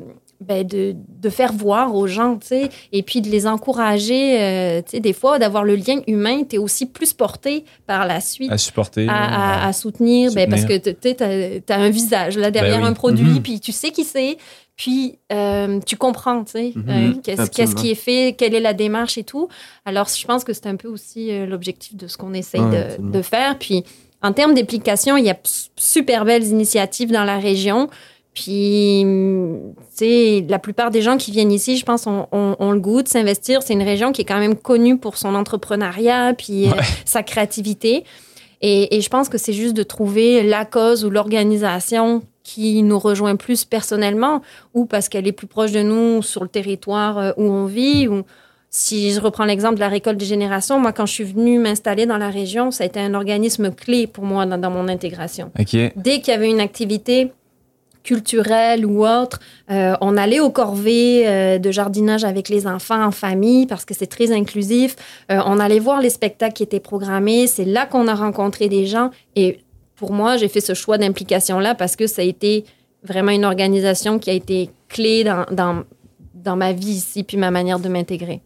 [0.40, 4.80] ben de, de, faire voir aux gens, tu sais, et puis de les encourager, euh,
[4.80, 8.20] tu sais, des fois, d'avoir le lien humain, tu es aussi plus porté par la
[8.20, 8.50] suite.
[8.50, 9.06] À supporter.
[9.08, 13.34] À, à, soutenir, Ben, parce que tu as, un visage là derrière ben un produit,
[13.34, 13.42] mhm.
[13.42, 14.38] puis tu sais qui c'est,
[14.76, 16.84] puis euh, tu comprends, tu sais, mhm.
[16.88, 19.48] euh, qu'est-ce qui est fait, quelle est la démarche et tout.
[19.84, 23.22] Alors, je pense que c'est un peu aussi l'objectif de ce qu'on essaye de, de,
[23.22, 23.58] faire.
[23.58, 23.84] Puis,
[24.22, 25.36] en termes d'application, il y a
[25.76, 27.90] super belles initiatives dans la région.
[28.34, 33.02] Puis, tu sais, la plupart des gens qui viennent ici, je pense, ont, le goût
[33.02, 33.62] de s'investir.
[33.62, 36.72] C'est une région qui est quand même connue pour son entrepreneuriat, puis euh,
[37.04, 38.04] sa créativité.
[38.62, 43.36] Et, je pense que c'est juste de trouver la cause ou l'organisation qui nous rejoint
[43.36, 44.42] plus personnellement,
[44.74, 48.06] ou parce qu'elle est plus proche de nous sur le territoire euh, où on vit,
[48.06, 48.22] ou
[48.70, 52.06] si je reprends l'exemple de la récolte des générations, moi, quand je suis venue m'installer
[52.06, 55.50] dans la région, ça a été un organisme clé pour moi dans, dans mon intégration.
[55.96, 57.32] Dès qu'il y avait une activité
[58.02, 59.40] culturelle ou autre,
[59.70, 63.94] euh, on allait au corvée euh, de jardinage avec les enfants en famille parce que
[63.94, 64.96] c'est très inclusif.
[65.30, 67.46] Euh, on allait voir les spectacles qui étaient programmés.
[67.46, 69.10] C'est là qu'on a rencontré des gens.
[69.36, 69.60] Et
[69.96, 72.64] pour moi, j'ai fait ce choix d'implication-là parce que ça a été
[73.02, 75.84] vraiment une organisation qui a été clé dans, dans,
[76.34, 78.40] dans ma vie ici, puis ma manière de m'intégrer.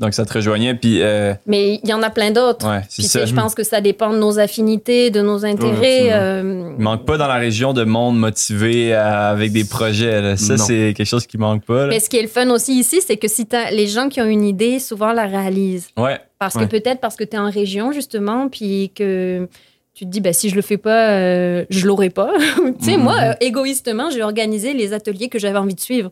[0.00, 0.74] Donc, ça te rejoignait.
[0.74, 2.66] Puis, euh, Mais il y en a plein d'autres.
[2.68, 3.26] ouais, Puis ça.
[3.26, 6.10] je pense que ça dépend de nos affinités, de nos intérêts.
[6.10, 6.70] absolument.
[6.70, 10.20] euh, Il manque pas dans la région de monde motivé à- avec des projets.
[10.22, 10.36] là.
[10.38, 11.82] Ça, c'est quelque chose qui manque pas.
[11.82, 11.86] là.
[11.88, 14.20] Mais ce qui est le fun aussi ici, c'est que si t'as- les gens qui
[14.20, 15.88] ont une idée, souvent la réalisent.
[15.96, 16.18] Ouais.
[16.38, 16.64] Parce Ouais.
[16.66, 19.46] que peut-être parce que tu es en région, justement, puis que
[19.92, 22.32] tu te dis, ben, si je le fais pas, euh, je l'aurai pas.
[22.78, 23.02] tu sais, Mhm.
[23.02, 26.10] moi, euh, égoïstement, j'ai organisé les ateliers que j'avais envie de suivre.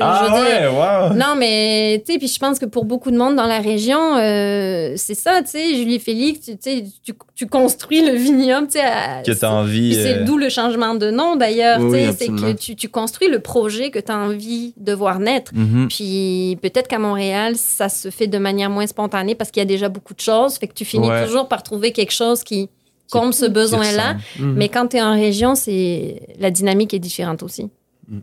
[0.00, 1.14] Ah dire, ouais, wow.
[1.14, 4.16] Non, mais tu sais, puis je pense que pour beaucoup de monde dans la région,
[4.16, 8.68] euh, c'est ça, tu sais, Julie Félix, tu, tu sais, tu, tu construis le vignoble,
[8.68, 8.84] tu sais.
[8.84, 9.94] à- Que t'as envie.
[9.94, 12.88] c'est euh, d'où le changement de nom d'ailleurs, Oui, tu sais, c'est que tu, tu
[12.88, 15.50] construis le projet que tu as envie de voir naître.
[15.54, 15.88] mhm.
[15.88, 19.68] Puis peut-être qu'à Montréal, ça se fait de manière moins spontanée parce qu'il y a
[19.68, 20.56] déjà beaucoup de choses.
[20.58, 21.24] Fait que tu finis Ouais.
[21.26, 22.68] toujours par trouver quelque chose qui
[23.10, 24.14] comble ce besoin-là.
[24.38, 24.52] Mhm.
[24.54, 27.68] Mais quand tu es en région, c'est la dynamique est différente aussi.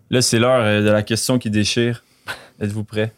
[0.10, 2.04] Là, c'est l'heure euh, de la question qui déchire.
[2.60, 3.14] Êtes-vous prêts?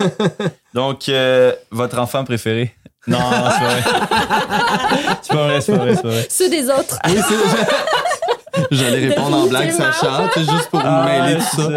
[0.74, 2.74] Donc, euh, votre enfant préféré?
[3.06, 3.82] Non, non, c'est pas vrai.
[5.22, 6.26] c'est pas vrai, c'est pas vrai, c'est pas vrai.
[6.28, 6.98] Ceux des autres.
[7.06, 11.68] Oui, c'est J'allais répondre en blague, Sacha, c'est juste pour Ah, mêler tout ça.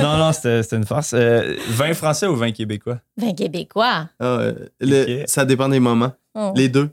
[0.00, 1.12] Non, non, c'était une farce.
[1.14, 2.98] Euh, vin français ou vin québécois?
[3.16, 4.08] Vin québécois.
[4.20, 5.24] Ah, euh, le-.
[5.26, 6.12] Ça dépend des moments.
[6.34, 6.52] Oh.
[6.54, 6.90] Les deux.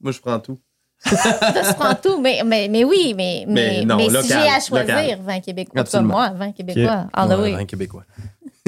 [0.00, 0.58] Moi, je prends tout.
[1.04, 2.20] Ça se prend tout.
[2.20, 5.18] Mais, mais, mais oui, mais, mais, Mais non, mais local, si j'ai à choisir, local.
[5.24, 5.80] vin québécois.
[5.80, 6.14] Absolument.
[6.14, 7.06] Pas moi, vin québécois.
[7.12, 7.52] All the Ouais, way.
[7.52, 8.04] vin québécois.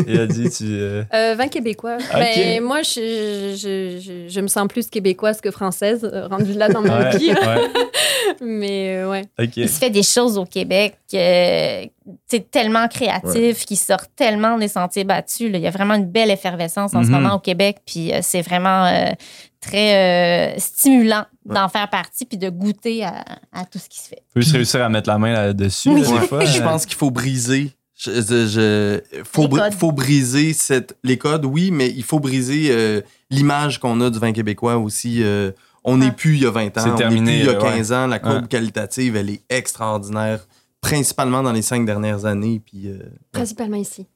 [0.07, 0.64] Il a dit, tu.
[0.64, 1.97] euh, Euh, vin québécois.
[2.12, 6.68] Ben, moi, je, je, je, je me sens plus québécoise que française, euh, rendue là
[6.68, 7.30] dans ma Ouais, vie.
[7.30, 7.68] ouais,
[8.42, 9.22] Mais euh, ouais.
[9.57, 11.84] Il se fait des choses au Québec euh,
[12.28, 15.51] c'est tellement créatif, qui sort tellement des sentiers battus.
[15.51, 15.59] là.
[15.59, 17.12] Il y a vraiment une belle effervescence en ce Mhm.
[17.22, 17.78] moment au Québec.
[17.86, 19.07] Puis euh, c'est vraiment euh,
[19.61, 24.09] très euh, stimulant d'en faire partie puis de goûter à, à tout ce qui se
[24.09, 24.22] fait.
[24.34, 25.88] Faut juste réussir à mettre la main là-dessus.
[25.88, 26.03] Oui.
[26.03, 26.26] là, des Ouais.
[26.26, 27.70] fois, je euh, pense qu'il faut briser.
[27.99, 33.80] Je, je- je- faut, briser cette, les codes, oui, mais il faut briser euh, l'image
[33.80, 35.22] qu'on a du vin québécois aussi.
[35.22, 35.51] euh,
[35.82, 36.11] on n'est Ah.
[36.12, 37.76] plus il y a 20 ans, on n'est terminé, plus il y a euh, ouais.
[37.76, 38.07] 15 ans.
[38.07, 38.49] La courbe Ouais.
[38.49, 40.47] qualitative, elle est extraordinaire,
[40.80, 42.99] principalement dans les cinq dernières années, puis euh,
[43.32, 44.07] Principalement ici.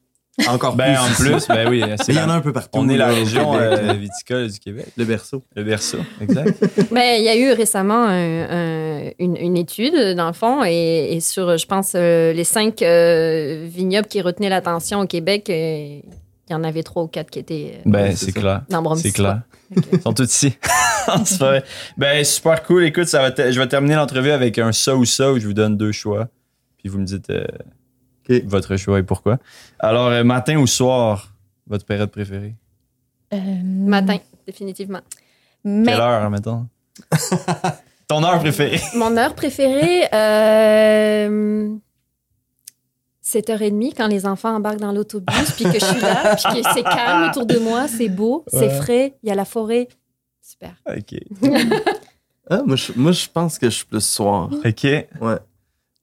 [0.48, 1.30] Encore Ben, en plus.
[1.30, 1.82] plus, ben oui.
[2.08, 2.70] il y en a un peu partout.
[2.78, 4.86] On est la région euh, viticole du Québec.
[4.96, 5.42] le berceau.
[5.54, 6.58] Le berceau, exact.
[6.92, 11.12] Ben, il y a eu récemment un- un- une, une étude, dans le fond, et,
[11.12, 16.02] et sur, je pense, euh, les cinq euh, vignobles qui retenaient l'attention au Québec, il
[16.50, 18.62] y en avait trois ou quatre qui étaient euh, Ben, c'est clair.
[18.96, 19.42] C'est clair.
[19.92, 20.52] Ils sont tous ici.
[21.24, 21.64] C'est pas vrai.
[21.96, 22.84] Ben, super cool.
[22.84, 25.46] Écoute, ça va te- je vais terminer l'entrevue avec un ça ou ça où je
[25.46, 26.28] vous donne deux choix.
[26.78, 27.30] Puis vous me dites
[28.30, 28.44] euh, Ok.
[28.46, 29.38] votre choix et pourquoi?
[29.78, 31.34] Alors, euh, matin ou soir,
[31.66, 32.54] votre période préférée?
[33.32, 35.00] Euh, Matin, définitivement.
[35.64, 36.66] Mais Quelle heure, mettons?
[38.08, 38.80] Ton heure préférée?
[38.96, 41.72] Mon heure préférée, euh,
[43.24, 46.82] 7h30 quand les enfants embarquent dans l'autobus, puis que je suis là, puis que c'est
[46.82, 49.88] calme autour de moi, c'est beau, c'est frais, il y a la forêt.
[50.42, 50.74] Super.
[50.88, 51.18] OK.
[52.52, 54.50] Ah, moi, je, moi, je pense que je suis plus soir.
[54.52, 54.82] OK.
[54.82, 55.06] Ouais.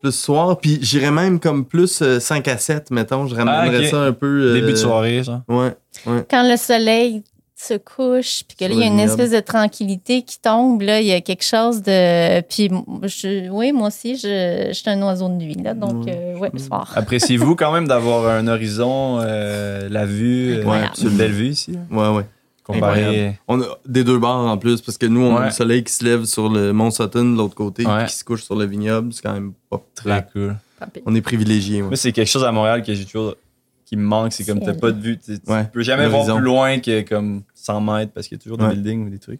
[0.01, 3.25] Plus soir, puis j'irais même comme plus euh, 5 à 7, mettons.
[3.27, 3.85] Je ramènerais Ah, ok.
[3.89, 4.27] ça un peu.
[4.27, 5.41] euh, Début de soirée, genre.
[5.47, 5.73] Ouais,
[6.05, 6.23] ouais.
[6.29, 7.23] quand le soleil
[7.59, 9.09] se couche, puis que là, Sur il y a le une vignoble.
[9.21, 12.41] espèce de tranquillité qui tombe, là, il y a quelque chose de...
[12.41, 16.05] Puis, m- je, oui, moi aussi, je, je suis un oiseau de nuit, là, donc,
[16.05, 16.15] Ouais.
[16.15, 16.91] euh, ouais, le soir.
[16.95, 22.09] Appréciez-vous quand même d'avoir un horizon, euh, la vue, euh, une belle vue ici, Ouais,
[22.09, 22.23] ouais.
[22.73, 23.39] Comparé...
[23.47, 25.93] On a des deux bords en plus, parce que nous, on a le soleil qui
[25.93, 28.05] se lève sur le Mont Sutton de l'autre côté, Ouais.
[28.05, 29.13] qui se couche sur le vignoble.
[29.13, 30.55] C'est quand même pas Très cool.
[31.05, 31.81] On est privilégiés.
[31.81, 31.87] Ouais.
[31.87, 33.35] Moi, c'est quelque chose à Montréal que j'ai toujours
[33.85, 35.17] qui me manque, c'est comme t'as pas de vue.
[35.17, 38.43] Tu, Ouais, peux jamais voir plus loin que comme 100 mètres parce qu'il y a
[38.43, 38.73] toujours des Ouais.
[38.73, 39.39] buildings ou des trucs.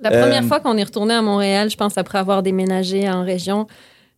[0.00, 3.24] La Euh, première fois qu'on est retourné à Montréal, je pense après avoir déménagé en
[3.24, 3.66] région,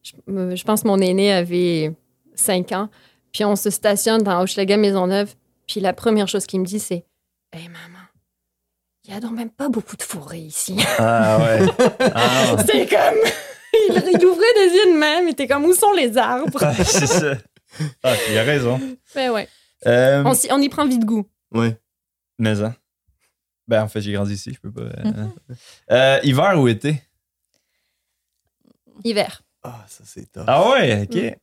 [0.02, 1.92] je, euh, je pense que mon aîné avait
[2.34, 2.88] 5 ans,
[3.32, 5.34] puis on se stationne dans Hochelaga Maisonneuve,
[5.68, 7.04] puis la première chose qu'il me dit, c'est
[7.52, 7.99] Hey maman,
[9.10, 10.76] il y a donc même pas beaucoup de forêt ici.
[10.98, 11.66] Ah ouais.
[12.14, 13.18] ah, C'était comme.
[13.74, 16.62] il, il ouvrait des yeux de même, il était comme Où sont les arbres?
[16.62, 17.34] Ouais, c'est ça.
[18.04, 18.80] Ah, il a raison.
[19.16, 19.48] Ben ouais.
[19.86, 21.26] Euh, On, y prend vite goût.
[21.50, 21.76] Ouais.
[22.38, 22.76] mais hein.
[23.66, 24.82] Ben, en fait, j'ai grandi ici, je peux pas.
[24.82, 25.26] euh,
[25.90, 27.02] euh, hiver ou été?
[29.02, 29.42] Hiver.
[29.64, 30.44] Ah, ça, c'est top.
[30.46, 31.16] Ah ouais, ok.
[31.16, 31.34] Mm.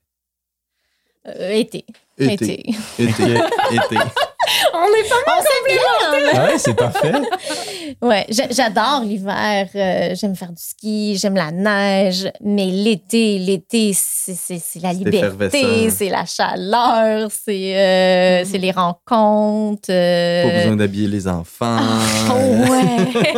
[1.28, 1.86] Euh, été.
[2.18, 2.70] Été.
[2.70, 2.70] Été.
[3.00, 3.38] Été.
[3.74, 3.98] Été.
[4.74, 5.74] On est pas On s'est
[6.34, 6.44] bien.
[6.44, 7.12] Ouais, c'est parfait.
[8.02, 9.68] Ouais, j'a- j'adore l'hiver.
[9.74, 12.30] euh, j'aime faire du ski, j'aime la neige.
[12.42, 18.72] Mais l'été, l'été, c'est c'est- c'est la liberté, c'est la chaleur, c'est euh, c'est les
[18.72, 19.90] rencontres.
[19.90, 21.78] euh, Pas besoin d'habiller les enfants.
[22.30, 23.34] Oh, ouais.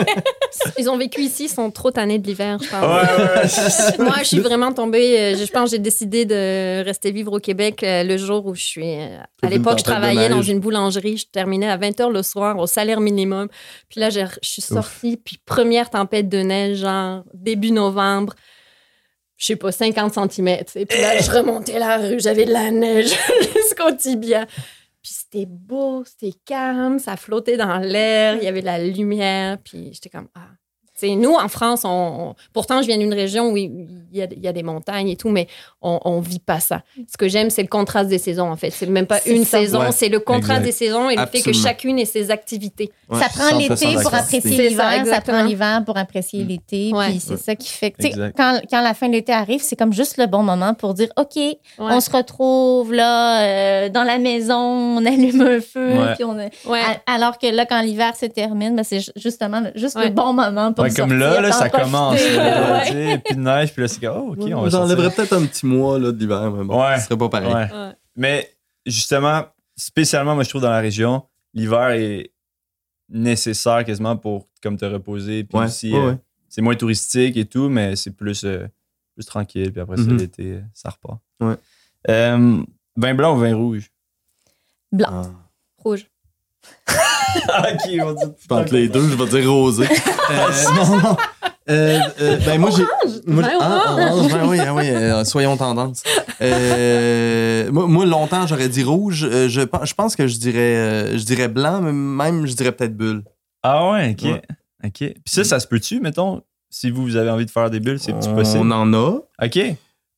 [0.77, 2.83] Ils ont vécu ici, ils sont trop tannés de l'hiver, je pense.
[2.83, 4.05] Ouais, ouais.
[4.05, 5.19] Moi, je suis vraiment tombée.
[5.19, 8.55] euh, Je pense que j'ai décidé de rester vivre au Québec euh, le jour où
[8.55, 8.95] je suis.
[8.99, 11.17] euh, À l'époque, je travaillais dans une boulangerie.
[11.17, 13.47] Je terminais à 20 h le soir au salaire minimum.
[13.89, 15.17] Puis là, je suis sortie.
[15.17, 18.33] Puis première tempête de neige, genre début novembre.
[19.37, 20.47] Je sais pas, 50 cm.
[20.75, 22.19] Et puis là, je remontais la rue.
[22.19, 23.11] J'avais de la neige
[23.55, 24.45] jusqu'au tibia.
[25.01, 29.57] Puis c'était beau, c'était calme, ça flottait dans l'air, il y avait de la lumière.
[29.63, 30.58] Puis j'étais comme, ah.
[30.99, 34.21] Tu sais, nous, en France, on, on- pourtant, je viens d'une région où il y,
[34.21, 35.47] a, il y a des montagnes et tout, mais
[35.81, 36.81] on, on vit pas ça.
[37.11, 38.69] Ce que j'aime, c'est le contraste des saisons, en fait.
[38.71, 39.59] C'est même pas une ça.
[39.59, 39.91] saison, Ouais.
[39.91, 40.65] c'est le contraste Exact.
[40.65, 42.91] des saisons et le fait que chacune ait ses activités.
[43.09, 46.47] Ouais, ça prend 100% l'été pour apprécier ça, l'hiver, ça, prend l'hiver pour apprécier Mm.
[46.47, 46.91] l'été.
[46.93, 47.09] Ouais.
[47.09, 47.91] Puis c'est ça qui fait
[48.35, 51.07] quand, quand la fin de l'été arrive, c'est comme juste le bon moment pour dire,
[51.17, 51.57] OK, Ouais.
[51.79, 56.13] on se retrouve là, euh, dans la maison, on allume un feu, Ouais.
[56.15, 56.49] puis on a-
[57.05, 60.05] Alors que là, quand l'hiver se termine, ben, c'est ju- justement le- juste Ouais.
[60.05, 62.19] le bon moment pour Ouais, comme sortir, là, là ça commence.
[62.21, 63.17] ouais.
[63.25, 65.65] Puis de neige, puis là, c'est comme, oh, OK, on va J'enlèverais peut-être un petit
[65.65, 66.97] mois là, de l'hiver, mais bon, Ouais.
[66.99, 67.53] ce serait pas pareil.
[67.53, 67.71] Ouais.
[67.73, 67.91] Ouais.
[68.15, 68.49] Mais
[68.85, 71.23] justement, spécialement, moi, je trouve dans la région,
[71.53, 72.31] l'hiver est
[73.09, 75.43] nécessaire quasiment pour comme te reposer.
[75.43, 76.17] Puis Ouais, aussi, ouais, euh, ouais.
[76.47, 78.67] c'est moins touristique et tout, mais c'est plus, euh,
[79.15, 79.71] plus tranquille.
[79.71, 80.17] Puis après ça, Mhm.
[80.17, 81.19] l'été, euh, ça repart.
[81.39, 81.55] Ouais.
[82.09, 82.61] Euh,
[82.95, 83.91] vin blanc ou vin rouge?
[84.91, 85.07] Blanc.
[85.11, 85.23] Ah.
[85.77, 86.05] Rouge.
[86.89, 88.33] Ok, on dit.
[88.49, 89.87] Entre les deux, je vais dire rosé.
[90.31, 91.17] Euh, non, non.
[91.71, 92.83] Euh, euh, ben moi j'ai
[93.25, 94.11] moi, Vin ah, orange.
[94.11, 96.03] orange, ben oui, ah oui, euh, soyons tendance.
[96.39, 99.27] Euh, moi, moi, longtemps j'aurais dit rouge.
[99.27, 102.53] Euh, je, pense- je pense que je dirais euh, je dirais blanc, mais même je
[102.53, 103.23] dirais peut-être bulle.
[103.63, 104.23] Ah ouais, ok.
[104.31, 104.41] Ouais.
[104.85, 104.97] Ok.
[104.99, 107.99] Puis ça, ça se peut-tu, mettons, si vous, vous avez envie de faire des bulles,
[107.99, 108.71] c'est On possible?
[108.71, 109.59] en a Ok.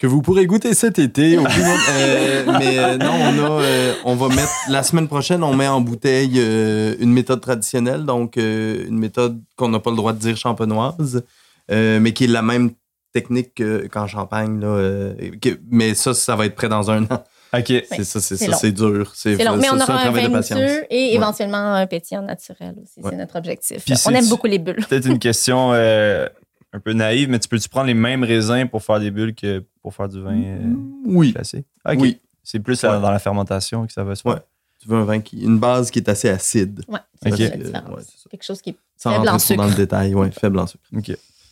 [0.01, 1.37] Que vous pourrez goûter cet été.
[1.37, 5.53] au euh, mais euh, non, on a euh, on va mettre la semaine prochaine, on
[5.55, 9.95] met en bouteille euh, une méthode traditionnelle, donc euh, une méthode qu'on n'a pas le
[9.97, 11.23] droit de dire champenoise,
[11.71, 12.71] euh, mais qui est la même
[13.13, 14.59] technique que- qu'en Champagne.
[14.59, 17.23] Là, euh, que- mais ça, ça va être prêt dans un an.
[17.53, 17.65] Ok.
[17.67, 19.11] C'est ça, c'est c'est ça, c'est dur.
[19.13, 20.59] C'est C'est long, mais ça, on aura un vin de patience.
[20.89, 21.13] et Ouais.
[21.15, 23.01] éventuellement un pétillant naturel aussi.
[23.01, 23.11] Ouais.
[23.11, 23.83] C'est notre objectif.
[23.85, 24.83] Puis on aime beaucoup les bulles.
[24.89, 26.27] Peut-être une question euh,
[26.73, 29.63] un peu naïve, mais tu peux-tu prendre les mêmes raisins pour faire des bulles que
[29.81, 30.73] pour faire du vin euh,
[31.05, 31.33] Oui.
[31.33, 31.65] classique?
[31.85, 31.97] Ok.
[31.99, 32.19] Oui.
[32.43, 32.89] C'est plus Ouais.
[32.89, 34.33] dans la fermentation que ça va se faire.
[34.33, 34.39] Ouais.
[34.81, 36.81] Tu veux un vin qui une base qui est assez acide.
[36.87, 36.99] Ok.
[37.21, 38.29] c'est Euh, ouais, ça.
[38.31, 39.81] Quelque chose qui est Sans Faible rentrer en trop dans le sucre.
[39.81, 40.83] détail, ouais, faible en sucre.
[40.97, 41.11] Ok.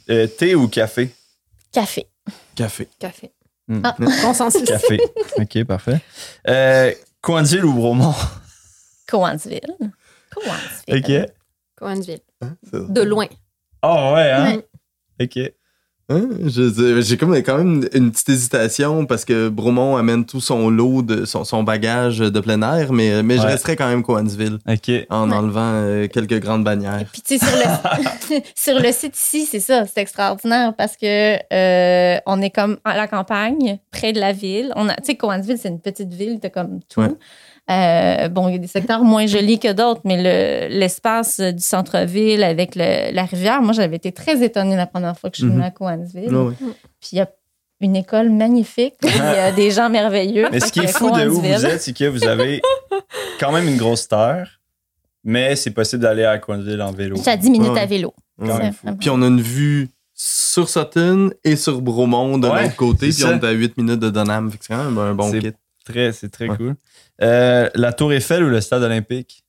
[0.09, 1.11] Euh, thé ou café?
[1.72, 2.07] café.
[2.55, 2.88] Café.
[2.97, 3.32] Café.
[3.67, 3.82] Hmm.
[3.84, 3.95] Ah.
[4.24, 4.63] Consensus.
[4.63, 4.99] Café.
[5.38, 5.99] ok, parfait.
[6.47, 6.91] Euh,
[7.22, 8.15] Coansville ou Bromont?
[9.07, 9.61] Coansville.
[10.34, 12.20] Coansville.
[12.41, 12.47] Ok.
[12.72, 12.80] Ça.
[12.89, 13.28] De loin.
[13.84, 14.61] Oh ouais, hein?
[15.22, 15.39] Ok.
[16.11, 16.28] Hein?
[16.47, 21.24] J'ai comme quand même une petite hésitation parce que Bromont amène tout son lot de
[21.26, 23.49] son, son bagage de plein air, mais, mais je Ouais.
[23.49, 25.05] resterais quand même Coansville en Ouais.
[25.11, 27.05] enlevant euh, quelques grandes bannières.
[27.11, 31.36] Puis tu sais, sur le, sur le site ici, c'est ça, c'est extraordinaire parce que
[31.53, 34.74] euh, on est comme à la campagne, près de la ville.
[34.76, 37.01] On a, tu sais, Coansville, c'est une petite ville, t'as comme tout.
[37.01, 37.09] Ouais.
[37.70, 41.61] Euh, bon, il y a des secteurs moins jolis que d'autres, mais le- l'espace du
[41.61, 45.41] centre-ville avec le- la rivière, moi, j'avais été très étonnée la première fois que je
[45.43, 45.65] suis venue Mhm.
[45.65, 46.30] à Coansville.
[46.34, 46.65] Ah.
[46.99, 47.30] Puis il y a
[47.82, 50.47] une école magnifique, il y a des gens merveilleux.
[50.51, 52.61] Mais ce qui est fou de où vous êtes, c'est que vous avez
[53.39, 54.59] quand même une grosse terre,
[55.24, 57.17] mais c'est possible d'aller à Coansville en vélo.
[57.26, 57.80] À 10 minutes Ouais.
[57.82, 58.13] à vélo.
[58.39, 58.72] Ouais.
[58.84, 63.11] C'est Puis on a une vue sur Sutton et sur Bromont de Ouais, l'autre côté,
[63.11, 65.39] c'est puis on est à 8 minutes de que C'est quand même un bon C'est-
[65.39, 65.51] kit.
[65.86, 66.57] Très, c'est très Ouais.
[66.57, 66.76] cool.
[67.22, 69.43] Euh, la Tour Eiffel ou le Stade olympique?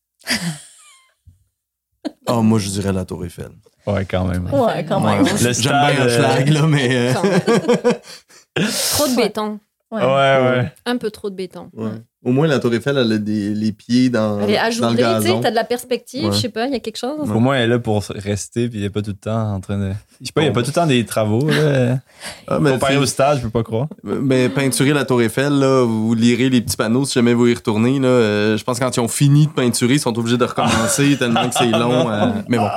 [2.26, 3.50] Ah, moi, je dirais la Tour Eiffel.
[3.86, 4.52] Ouais, quand même.
[4.52, 5.22] Ouais, quand même.
[5.22, 5.30] Ouais.
[5.32, 6.88] Le J'aime stade, bien un euh, schlag, là, mais.
[6.96, 9.58] euh, Trop de béton.
[9.90, 10.02] Ouais.
[10.02, 10.72] Ouais, ouais.
[10.86, 11.70] Un peu trop de béton.
[11.74, 11.90] ouais.
[12.22, 14.66] Au moins, la Tour Eiffel, elle a des, les pieds dans, Elle est dans le
[14.66, 15.40] ajourée, tu sais, gazon.
[15.40, 16.32] t'as de la perspective, Ouais.
[16.32, 17.30] je sais pas, il y a quelque chose?
[17.30, 19.54] Au moins, elle est là pour rester, puis il n'y a pas tout le temps
[19.54, 19.92] en train de.
[20.20, 21.48] Je sais pas, il n'y a pas tout le temps des travaux.
[21.48, 21.98] Là.
[22.46, 23.86] Ah, Comparé au stade, je peux pas croire.
[24.02, 27.54] Mais peinturer la Tour Eiffel, là, vous lirez les petits panneaux si jamais vous y
[27.54, 27.98] retournez.
[27.98, 30.44] Là, euh, je pense que quand ils ont fini de peinturer, ils sont obligés de
[30.44, 32.10] recommencer tellement que c'est long.
[32.10, 32.68] euh, mais bon.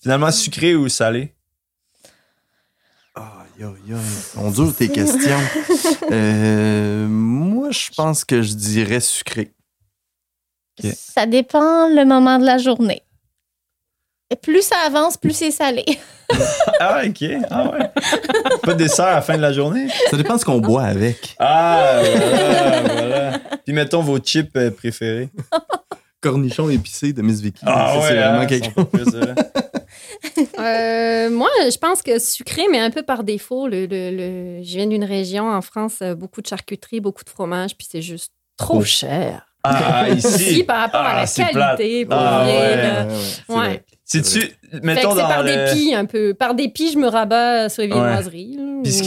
[0.00, 1.34] Finalement, sucré ou salé?
[4.34, 5.38] Sont dures tes questions.
[6.12, 9.52] Euh, moi, je pense que je dirais sucré.
[10.94, 13.02] Ça dépend le moment de la journée.
[14.30, 15.84] Et plus ça avance, plus c'est salé.
[16.80, 17.24] Ah, ok.
[17.50, 17.90] Ah, ouais.
[18.62, 19.88] pas de dessert à la fin de la journée?
[20.10, 21.36] Ça dépend de ce qu'on boit avec.
[21.38, 23.38] Ah, voilà, voilà.
[23.64, 25.30] Puis mettons vos chips euh, préférés.
[26.20, 27.64] cornichons épicés de Miss Vicky.
[27.64, 29.04] Ah ouais, c'est vraiment hein, quelque pas plus,
[30.66, 33.68] euh, moi, je pense que sucré, mais un peu par défaut.
[33.68, 37.30] Le, le- le- Je viens d'une région en France, euh, beaucoup de charcuterie, beaucoup de
[37.30, 39.46] fromage, puis c'est juste trop cher.
[39.64, 40.62] Ah, Ici, ici.
[40.64, 42.52] par rapport Ah, à la c'est qualité, Ah, ouais.
[43.48, 45.50] Ouais, ouais, Fait que mettons c'est dans par le...
[45.72, 46.34] dépit un peu.
[46.34, 48.56] Par dépit, je me rabats sur les viennoiseries.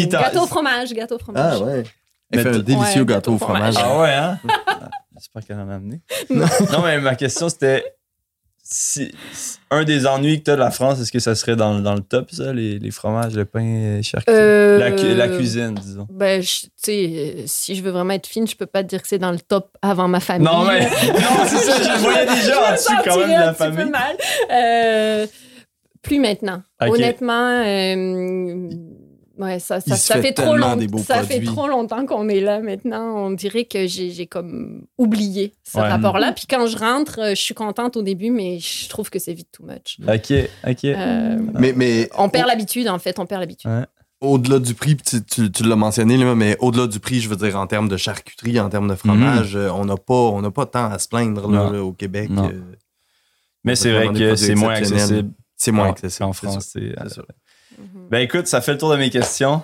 [0.10, 1.60] Gâteau au fromage, gâteau au fromage.
[1.62, 1.84] Ah ouais.
[2.32, 3.76] Elle fait Mais un délicieux Ouais, gâteau au fromage.
[3.78, 4.38] Ah ouais, hein?
[4.68, 6.02] Ah, J'espère qu'elle en a amené.
[6.30, 7.84] non, mais ma question, c'était...
[8.72, 9.12] Si,
[9.72, 11.96] un des ennuis que tu as de la France, est-ce que ça serait dans, dans
[11.96, 14.38] le top, ça, les, les fromages, le pain, charcuterie?
[14.40, 16.06] Euh, La, la cuisine, disons.
[16.12, 17.10] Ben, tu sais,
[17.40, 19.32] euh, si je veux vraiment être fine, je peux pas te dire que c'est dans
[19.32, 20.46] le top avant ma famille.
[20.48, 20.82] Non, mais...
[21.08, 23.90] non, c'est ça, je voyais déjà en dessous quand même de la peu famille.
[23.90, 24.16] mal.
[24.52, 25.26] Euh,
[26.04, 26.62] plus maintenant.
[26.80, 28.70] Honnêtement, euh,
[29.40, 33.16] ouais, ça, ça, fait fait, trop long- ça fait trop longtemps qu'on est là maintenant.
[33.26, 35.88] On dirait que j'ai j'ai comme oublié ce Ouais.
[35.90, 36.32] rapport-là.
[36.34, 39.34] Puis quand je rentre, euh, je suis contente au début, mais je trouve que c'est
[39.34, 39.98] vite too much.
[40.08, 40.34] OK,
[40.68, 40.86] OK.
[40.86, 43.18] Euh, Mais, mais on perd l'habitude, en fait.
[43.20, 43.70] On perd l'habitude.
[44.22, 47.38] au-delà du prix, tu, tu- tu l'as mentionné, là, mais au-delà du prix, je veux
[47.38, 50.52] dire, en termes de charcuterie, en termes de fromage, euh, on n'a pas, on n'a
[50.52, 51.64] pas tant à se plaindre là.
[51.64, 51.72] Non.
[51.72, 52.30] là, au Québec.
[52.30, 52.52] Non.
[53.64, 56.24] Mais c'est vrai que c'est moins accessible c'est moins en- accessible.
[56.26, 56.70] en c'est France.
[56.74, 56.96] c'est-.
[58.10, 59.62] Ben écoute, ça fait le tour de mes questions.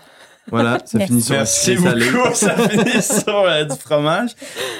[0.51, 1.07] Voilà, ça Merci.
[1.13, 2.33] finit sur Merci beaucoup.
[2.35, 4.31] Ça finit sur euh, du fromage.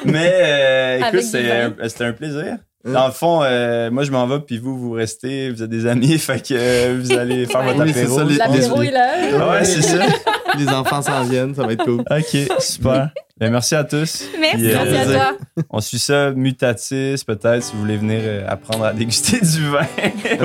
[0.06, 2.58] Mais euh, écoute, un- c'était un plaisir.
[2.88, 2.92] Hein?
[2.94, 5.86] Dans le fond, euh, moi je m'en vais, puis vous, vous restez, vous êtes des
[5.88, 8.18] amis, fait que euh, vous allez faire votre Oui, c'est apéro.
[8.20, 9.50] ça, les- L'apéro les- est là.
[9.52, 10.06] Ouais, c'est ça.
[10.58, 12.00] Les enfants s'en viennent, ça va être cool.
[12.10, 13.10] Ok, super.
[13.38, 14.24] Ben, merci à tous.
[14.40, 14.56] Merci.
[14.58, 15.38] Puis, euh, Merci à toi.
[15.70, 19.86] On suit ça mutatis, peut-être, si vous voulez venir euh, apprendre à déguster du vin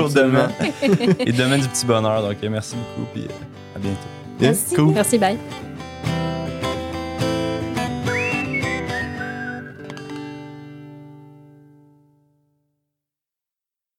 [0.03, 0.49] au domaine.
[1.25, 2.23] Et domaine du petit bonheur.
[2.27, 3.97] Donc, euh, merci beaucoup, puis euh, à bientôt.
[4.41, 4.75] Yeah, Merci.
[4.75, 4.93] cool.
[4.93, 5.37] Merci, bye.